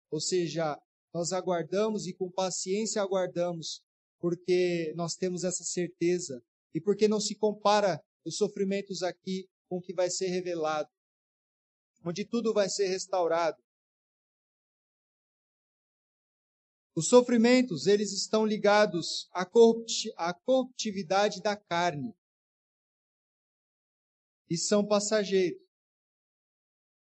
Ou 0.10 0.22
seja, 0.22 0.82
nós 1.14 1.34
aguardamos 1.34 2.08
e 2.08 2.14
com 2.14 2.32
paciência 2.32 3.02
aguardamos 3.02 3.84
porque 4.18 4.94
nós 4.96 5.16
temos 5.16 5.44
essa 5.44 5.66
certeza 5.66 6.42
e 6.74 6.80
porque 6.80 7.06
não 7.10 7.20
se 7.20 7.36
compara 7.36 8.02
os 8.26 8.38
sofrimentos 8.38 9.04
aqui 9.04 9.50
com 9.68 9.80
que 9.82 9.94
vai 9.94 10.10
ser 10.10 10.28
revelado, 10.28 10.90
onde 12.04 12.26
tudo 12.26 12.54
vai 12.54 12.70
ser 12.70 12.88
restaurado. 12.88 13.62
Os 16.96 17.08
sofrimentos, 17.08 17.88
eles 17.88 18.12
estão 18.12 18.46
ligados 18.46 19.30
à, 19.32 19.46
corruptividade 20.34 21.42
da 21.42 21.56
carne 21.56 22.14
e 24.50 24.58
são 24.58 24.86
passageiros. 24.86 25.62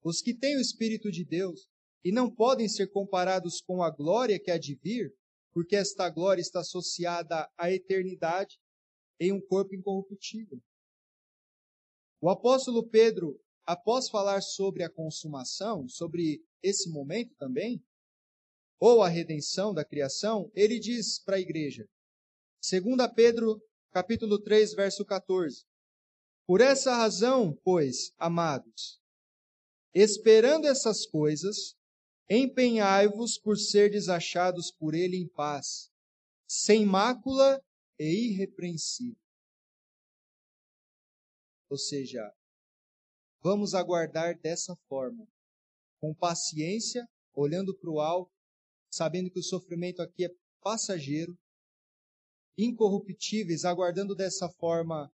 Os 0.04 0.20
que 0.20 0.34
têm 0.34 0.56
o 0.56 0.60
Espírito 0.60 1.10
de 1.10 1.24
Deus 1.24 1.68
e 2.04 2.12
não 2.12 2.32
podem 2.32 2.68
ser 2.68 2.88
comparados 2.92 3.60
com 3.60 3.82
a 3.82 3.90
glória 3.90 4.38
que 4.38 4.50
há 4.50 4.58
de 4.58 4.74
vir, 4.76 5.12
porque 5.52 5.74
esta 5.74 6.08
glória 6.08 6.40
está 6.40 6.60
associada 6.60 7.50
à 7.56 7.72
eternidade 7.72 8.60
em 9.18 9.32
um 9.32 9.40
corpo 9.40 9.74
incorruptível. 9.74 10.62
O 12.20 12.28
apóstolo 12.28 12.88
Pedro, 12.88 13.40
após 13.64 14.08
falar 14.08 14.40
sobre 14.40 14.82
a 14.82 14.90
consumação, 14.90 15.88
sobre 15.88 16.42
esse 16.62 16.90
momento 16.90 17.34
também, 17.36 17.82
ou 18.80 19.02
a 19.02 19.08
redenção 19.08 19.74
da 19.74 19.84
criação, 19.84 20.50
ele 20.54 20.78
diz 20.78 21.18
para 21.18 21.36
a 21.36 21.40
igreja, 21.40 21.88
2 22.68 22.82
Pedro, 23.14 23.60
capítulo 23.90 24.40
3, 24.40 24.74
verso 24.74 25.04
14, 25.04 25.64
Por 26.46 26.60
essa 26.60 26.94
razão, 26.94 27.56
pois, 27.62 28.12
amados, 28.18 29.00
esperando 29.94 30.66
essas 30.66 31.06
coisas, 31.06 31.78
Empenhai-vos 32.30 33.38
por 33.38 33.56
serdes 33.56 34.10
achados 34.10 34.70
por 34.70 34.94
ele 34.94 35.16
em 35.16 35.26
paz, 35.26 35.90
sem 36.46 36.84
mácula 36.84 37.58
e 37.98 38.32
irrepreensível. 38.32 39.16
Ou 41.70 41.76
seja, 41.76 42.20
vamos 43.42 43.74
aguardar 43.74 44.38
dessa 44.40 44.74
forma, 44.88 45.26
com 46.00 46.14
paciência, 46.14 47.06
olhando 47.34 47.76
para 47.76 47.90
o 47.90 48.00
alto, 48.00 48.32
sabendo 48.90 49.30
que 49.30 49.38
o 49.38 49.42
sofrimento 49.42 50.00
aqui 50.00 50.24
é 50.24 50.34
passageiro, 50.60 51.38
incorruptíveis, 52.56 53.64
aguardando 53.64 54.14
dessa 54.14 54.48
forma 54.48 55.12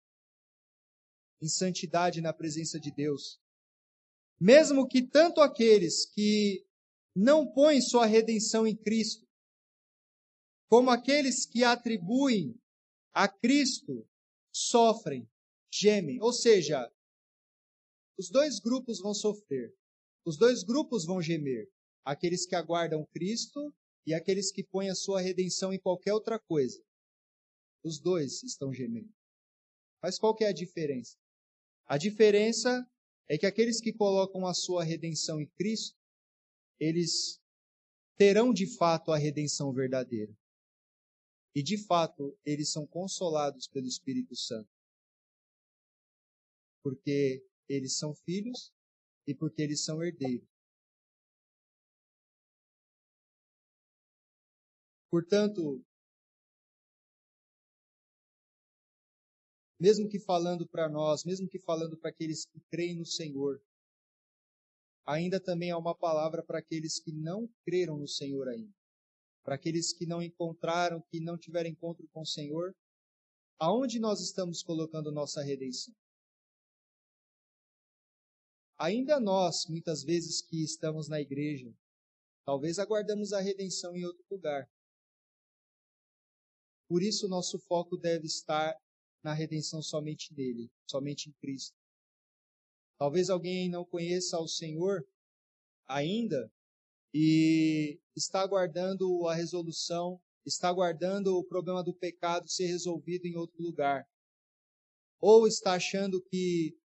em 1.40 1.48
santidade 1.48 2.20
na 2.20 2.32
presença 2.32 2.78
de 2.78 2.92
Deus. 2.92 3.40
Mesmo 4.38 4.86
que 4.86 5.02
tanto 5.06 5.40
aqueles 5.40 6.06
que 6.06 6.64
não 7.14 7.50
põem 7.52 7.80
sua 7.80 8.06
redenção 8.06 8.66
em 8.66 8.76
Cristo, 8.76 9.26
como 10.68 10.90
aqueles 10.90 11.44
que 11.44 11.64
atribuem 11.64 12.54
a 13.12 13.28
Cristo 13.28 14.08
sofrem, 14.52 15.28
gemem. 15.72 16.20
Ou 16.20 16.32
seja, 16.32 16.90
os 18.18 18.28
dois 18.28 18.60
grupos 18.60 19.00
vão 19.00 19.14
sofrer, 19.14 19.74
os 20.24 20.36
dois 20.36 20.62
grupos 20.62 21.04
vão 21.04 21.22
gemer. 21.22 21.68
Aqueles 22.04 22.44
que 22.44 22.54
aguardam 22.54 23.06
Cristo 23.06 23.72
e 24.04 24.12
aqueles 24.12 24.50
que 24.50 24.64
põem 24.64 24.90
a 24.90 24.94
sua 24.94 25.20
redenção 25.20 25.72
em 25.72 25.78
qualquer 25.78 26.12
outra 26.12 26.38
coisa. 26.38 26.82
Os 27.84 28.00
dois 28.00 28.42
estão 28.42 28.72
gemendo. 28.72 29.12
Mas 30.02 30.18
qual 30.18 30.34
que 30.34 30.44
é 30.44 30.48
a 30.48 30.52
diferença? 30.52 31.16
A 31.86 31.96
diferença 31.96 32.84
é 33.28 33.38
que 33.38 33.46
aqueles 33.46 33.80
que 33.80 33.92
colocam 33.92 34.46
a 34.46 34.54
sua 34.54 34.82
redenção 34.82 35.40
em 35.40 35.46
Cristo 35.46 35.96
eles 36.82 37.40
terão 38.16 38.52
de 38.52 38.66
fato 38.66 39.12
a 39.12 39.16
redenção 39.16 39.72
verdadeira. 39.72 40.36
E 41.54 41.62
de 41.62 41.76
fato, 41.76 42.36
eles 42.44 42.72
são 42.72 42.86
consolados 42.86 43.68
pelo 43.68 43.86
Espírito 43.86 44.34
Santo. 44.34 44.68
Porque 46.82 47.44
eles 47.68 47.96
são 47.96 48.14
filhos 48.14 48.72
e 49.26 49.34
porque 49.34 49.62
eles 49.62 49.84
são 49.84 50.02
herdeiros. 50.02 50.46
Portanto, 55.10 55.84
mesmo 59.78 60.08
que 60.08 60.18
falando 60.18 60.66
para 60.66 60.88
nós, 60.88 61.24
mesmo 61.24 61.48
que 61.48 61.58
falando 61.58 61.98
para 61.98 62.08
aqueles 62.08 62.46
que 62.46 62.60
creem 62.70 62.96
no 62.96 63.04
Senhor, 63.04 63.60
ainda 65.04 65.38
também 65.38 65.70
há 65.70 65.76
uma 65.76 65.94
palavra 65.94 66.42
para 66.42 66.60
aqueles 66.60 66.98
que 66.98 67.12
não 67.12 67.48
creram 67.64 67.98
no 67.98 68.08
Senhor 68.08 68.48
ainda. 68.48 68.72
Para 69.44 69.56
aqueles 69.56 69.92
que 69.92 70.06
não 70.06 70.22
encontraram, 70.22 71.02
que 71.10 71.20
não 71.20 71.36
tiveram 71.36 71.68
encontro 71.68 72.08
com 72.12 72.22
o 72.22 72.26
Senhor, 72.26 72.74
aonde 73.58 73.98
nós 73.98 74.20
estamos 74.20 74.62
colocando 74.62 75.12
nossa 75.12 75.42
redenção? 75.42 75.94
Ainda 78.82 79.20
nós, 79.20 79.66
muitas 79.68 80.02
vezes 80.02 80.42
que 80.42 80.64
estamos 80.64 81.06
na 81.06 81.20
igreja, 81.20 81.72
talvez 82.44 82.80
aguardamos 82.80 83.32
a 83.32 83.40
redenção 83.40 83.96
em 83.96 84.04
outro 84.04 84.24
lugar. 84.28 84.68
Por 86.88 87.00
isso, 87.00 87.28
nosso 87.28 87.60
foco 87.60 87.96
deve 87.96 88.26
estar 88.26 88.74
na 89.22 89.32
redenção 89.32 89.80
somente 89.80 90.34
nele, 90.34 90.68
somente 90.84 91.30
em 91.30 91.32
Cristo. 91.34 91.76
Talvez 92.98 93.30
alguém 93.30 93.70
não 93.70 93.84
conheça 93.84 94.36
o 94.40 94.48
Senhor 94.48 95.06
ainda 95.86 96.52
e 97.14 98.00
está 98.16 98.40
aguardando 98.40 99.28
a 99.28 99.34
resolução, 99.34 100.20
está 100.44 100.68
aguardando 100.68 101.36
o 101.36 101.44
problema 101.44 101.84
do 101.84 101.94
pecado 101.94 102.50
ser 102.50 102.66
resolvido 102.66 103.26
em 103.26 103.36
outro 103.36 103.62
lugar. 103.62 104.04
Ou 105.20 105.46
está 105.46 105.74
achando 105.74 106.20
que 106.20 106.76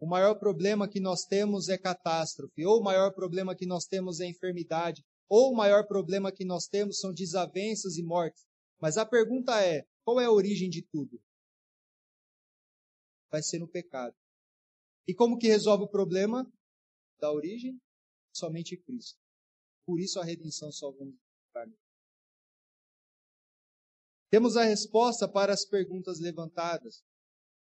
o 0.00 0.06
maior 0.06 0.36
problema 0.36 0.88
que 0.88 1.00
nós 1.00 1.24
temos 1.24 1.68
é 1.68 1.76
catástrofe, 1.76 2.64
ou 2.64 2.80
o 2.80 2.84
maior 2.84 3.12
problema 3.12 3.54
que 3.54 3.66
nós 3.66 3.84
temos 3.84 4.20
é 4.20 4.26
enfermidade, 4.26 5.04
ou 5.28 5.52
o 5.52 5.56
maior 5.56 5.86
problema 5.86 6.32
que 6.32 6.44
nós 6.44 6.66
temos 6.66 7.00
são 7.00 7.12
desavenças 7.12 7.96
e 7.96 8.02
mortes. 8.02 8.46
Mas 8.80 8.96
a 8.96 9.04
pergunta 9.04 9.60
é: 9.62 9.84
qual 10.04 10.20
é 10.20 10.26
a 10.26 10.30
origem 10.30 10.70
de 10.70 10.82
tudo? 10.82 11.20
Vai 13.30 13.42
ser 13.42 13.58
no 13.58 13.68
pecado. 13.68 14.14
E 15.06 15.14
como 15.14 15.38
que 15.38 15.48
resolve 15.48 15.84
o 15.84 15.88
problema 15.88 16.50
da 17.20 17.32
origem? 17.32 17.78
Somente 18.32 18.76
Cristo. 18.76 19.18
Por 19.84 20.00
isso 20.00 20.20
a 20.20 20.24
redenção 20.24 20.70
só 20.70 20.90
vamos 20.90 21.16
Temos 24.30 24.56
a 24.56 24.62
resposta 24.62 25.26
para 25.26 25.52
as 25.52 25.64
perguntas 25.64 26.20
levantadas. 26.20 27.02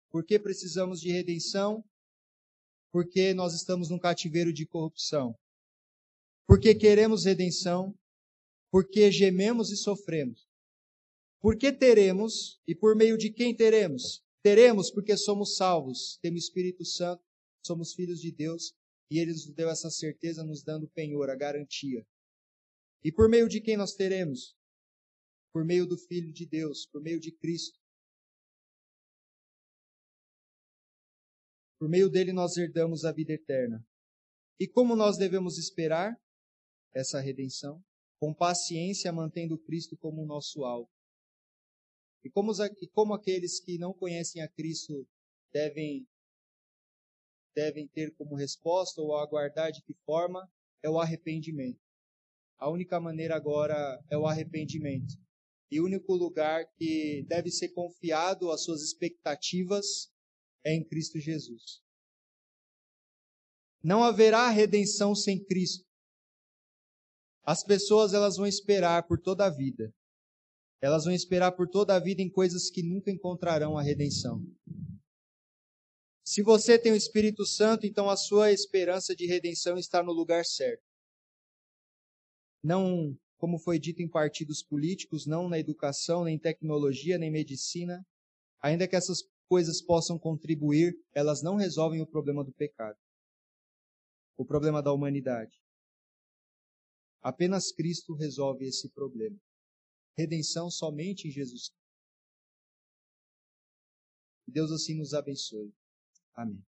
Por 0.09 0.23
que 0.23 0.39
precisamos 0.39 1.01
de 1.01 1.11
redenção? 1.11 1.83
Porque 2.93 3.33
nós 3.33 3.55
estamos 3.55 3.89
num 3.89 3.97
cativeiro 3.97 4.53
de 4.53 4.67
corrupção. 4.67 5.35
Porque 6.47 6.75
queremos 6.75 7.25
redenção. 7.25 7.97
Porque 8.71 9.11
gememos 9.11 9.71
e 9.71 9.75
sofremos. 9.75 10.47
Porque 11.41 11.73
teremos 11.73 12.61
e 12.67 12.75
por 12.75 12.95
meio 12.95 13.17
de 13.17 13.31
quem 13.31 13.55
teremos? 13.55 14.23
Teremos 14.43 14.91
porque 14.91 15.17
somos 15.17 15.55
salvos, 15.55 16.17
temos 16.21 16.43
Espírito 16.43 16.85
Santo, 16.85 17.23
somos 17.65 17.93
filhos 17.93 18.21
de 18.21 18.31
Deus 18.31 18.73
e 19.09 19.19
Ele 19.19 19.31
nos 19.31 19.45
deu 19.53 19.69
essa 19.69 19.89
certeza, 19.89 20.43
nos 20.43 20.63
dando 20.63 20.87
penhor, 20.87 21.29
a 21.29 21.35
garantia. 21.35 22.05
E 23.03 23.11
por 23.11 23.27
meio 23.27 23.49
de 23.49 23.59
quem 23.59 23.75
nós 23.75 23.93
teremos? 23.93 24.55
Por 25.51 25.65
meio 25.65 25.85
do 25.85 25.97
Filho 25.97 26.31
de 26.31 26.45
Deus, 26.45 26.85
por 26.85 27.01
meio 27.01 27.19
de 27.19 27.31
Cristo. 27.31 27.79
Por 31.83 31.89
meio 31.89 32.09
dele 32.09 32.31
nós 32.31 32.55
herdamos 32.55 33.03
a 33.03 33.11
vida 33.11 33.33
eterna. 33.33 33.85
E 34.57 34.65
como 34.65 34.95
nós 34.95 35.17
devemos 35.17 35.57
esperar 35.57 36.17
essa 36.95 37.19
redenção? 37.19 37.83
Com 38.21 38.33
paciência, 38.33 39.11
mantendo 39.11 39.57
Cristo 39.57 39.97
como 39.97 40.25
nosso 40.25 40.63
alvo. 40.63 40.89
E 42.23 42.29
como, 42.29 42.53
e 42.81 42.87
como 42.87 43.13
aqueles 43.13 43.59
que 43.59 43.77
não 43.77 43.93
conhecem 43.93 44.41
a 44.41 44.47
Cristo 44.47 45.05
devem, 45.51 46.07
devem 47.53 47.85
ter 47.89 48.15
como 48.15 48.37
resposta 48.37 49.01
ou 49.01 49.17
aguardar 49.17 49.69
de 49.73 49.83
que 49.83 49.93
forma? 50.05 50.49
É 50.81 50.89
o 50.89 51.01
arrependimento. 51.01 51.81
A 52.59 52.69
única 52.71 52.97
maneira 52.97 53.35
agora 53.35 54.01
é 54.09 54.17
o 54.17 54.25
arrependimento. 54.25 55.15
E 55.69 55.81
o 55.81 55.85
único 55.85 56.15
lugar 56.15 56.65
que 56.77 57.25
deve 57.27 57.51
ser 57.51 57.73
confiado 57.73 58.51
às 58.51 58.63
suas 58.63 58.81
expectativas 58.81 60.12
é 60.63 60.73
em 60.73 60.83
Cristo 60.83 61.19
Jesus. 61.19 61.81
Não 63.83 64.03
haverá 64.03 64.49
redenção 64.49 65.13
sem 65.13 65.43
Cristo. 65.43 65.85
As 67.43 67.63
pessoas 67.63 68.13
elas 68.13 68.37
vão 68.37 68.47
esperar 68.47 69.05
por 69.05 69.19
toda 69.19 69.45
a 69.45 69.49
vida. 69.49 69.93
Elas 70.81 71.03
vão 71.05 71.13
esperar 71.13 71.51
por 71.51 71.67
toda 71.67 71.95
a 71.95 71.99
vida 71.99 72.21
em 72.21 72.29
coisas 72.29 72.69
que 72.69 72.81
nunca 72.81 73.11
encontrarão 73.11 73.77
a 73.77 73.81
redenção. 73.81 74.41
Se 76.25 76.41
você 76.41 76.79
tem 76.79 76.93
o 76.93 76.95
Espírito 76.95 77.45
Santo, 77.45 77.85
então 77.85 78.09
a 78.09 78.15
sua 78.15 78.51
esperança 78.51 79.13
de 79.13 79.25
redenção 79.25 79.77
está 79.77 80.01
no 80.01 80.13
lugar 80.13 80.45
certo. 80.45 80.83
Não, 82.63 83.17
como 83.37 83.59
foi 83.59 83.77
dito 83.77 84.01
em 84.01 84.07
partidos 84.07 84.63
políticos, 84.63 85.25
não 85.25 85.49
na 85.49 85.59
educação, 85.59 86.23
nem 86.23 86.39
tecnologia, 86.39 87.17
nem 87.17 87.29
medicina. 87.29 88.05
Ainda 88.61 88.87
que 88.87 88.95
essas 88.95 89.21
coisas 89.47 89.81
possam 89.81 90.17
contribuir, 90.17 90.93
elas 91.13 91.41
não 91.41 91.55
resolvem 91.55 92.01
o 92.01 92.07
problema 92.07 92.43
do 92.43 92.51
pecado, 92.53 92.97
o 94.37 94.45
problema 94.45 94.81
da 94.81 94.91
humanidade. 94.91 95.61
Apenas 97.21 97.71
Cristo 97.71 98.13
resolve 98.13 98.65
esse 98.65 98.89
problema 98.89 99.39
redenção 100.15 100.69
somente 100.69 101.27
em 101.27 101.31
Jesus. 101.31 101.71
Deus 104.47 104.71
assim 104.71 104.95
nos 104.95 105.13
abençoe. 105.13 105.73
Amém. 106.35 106.63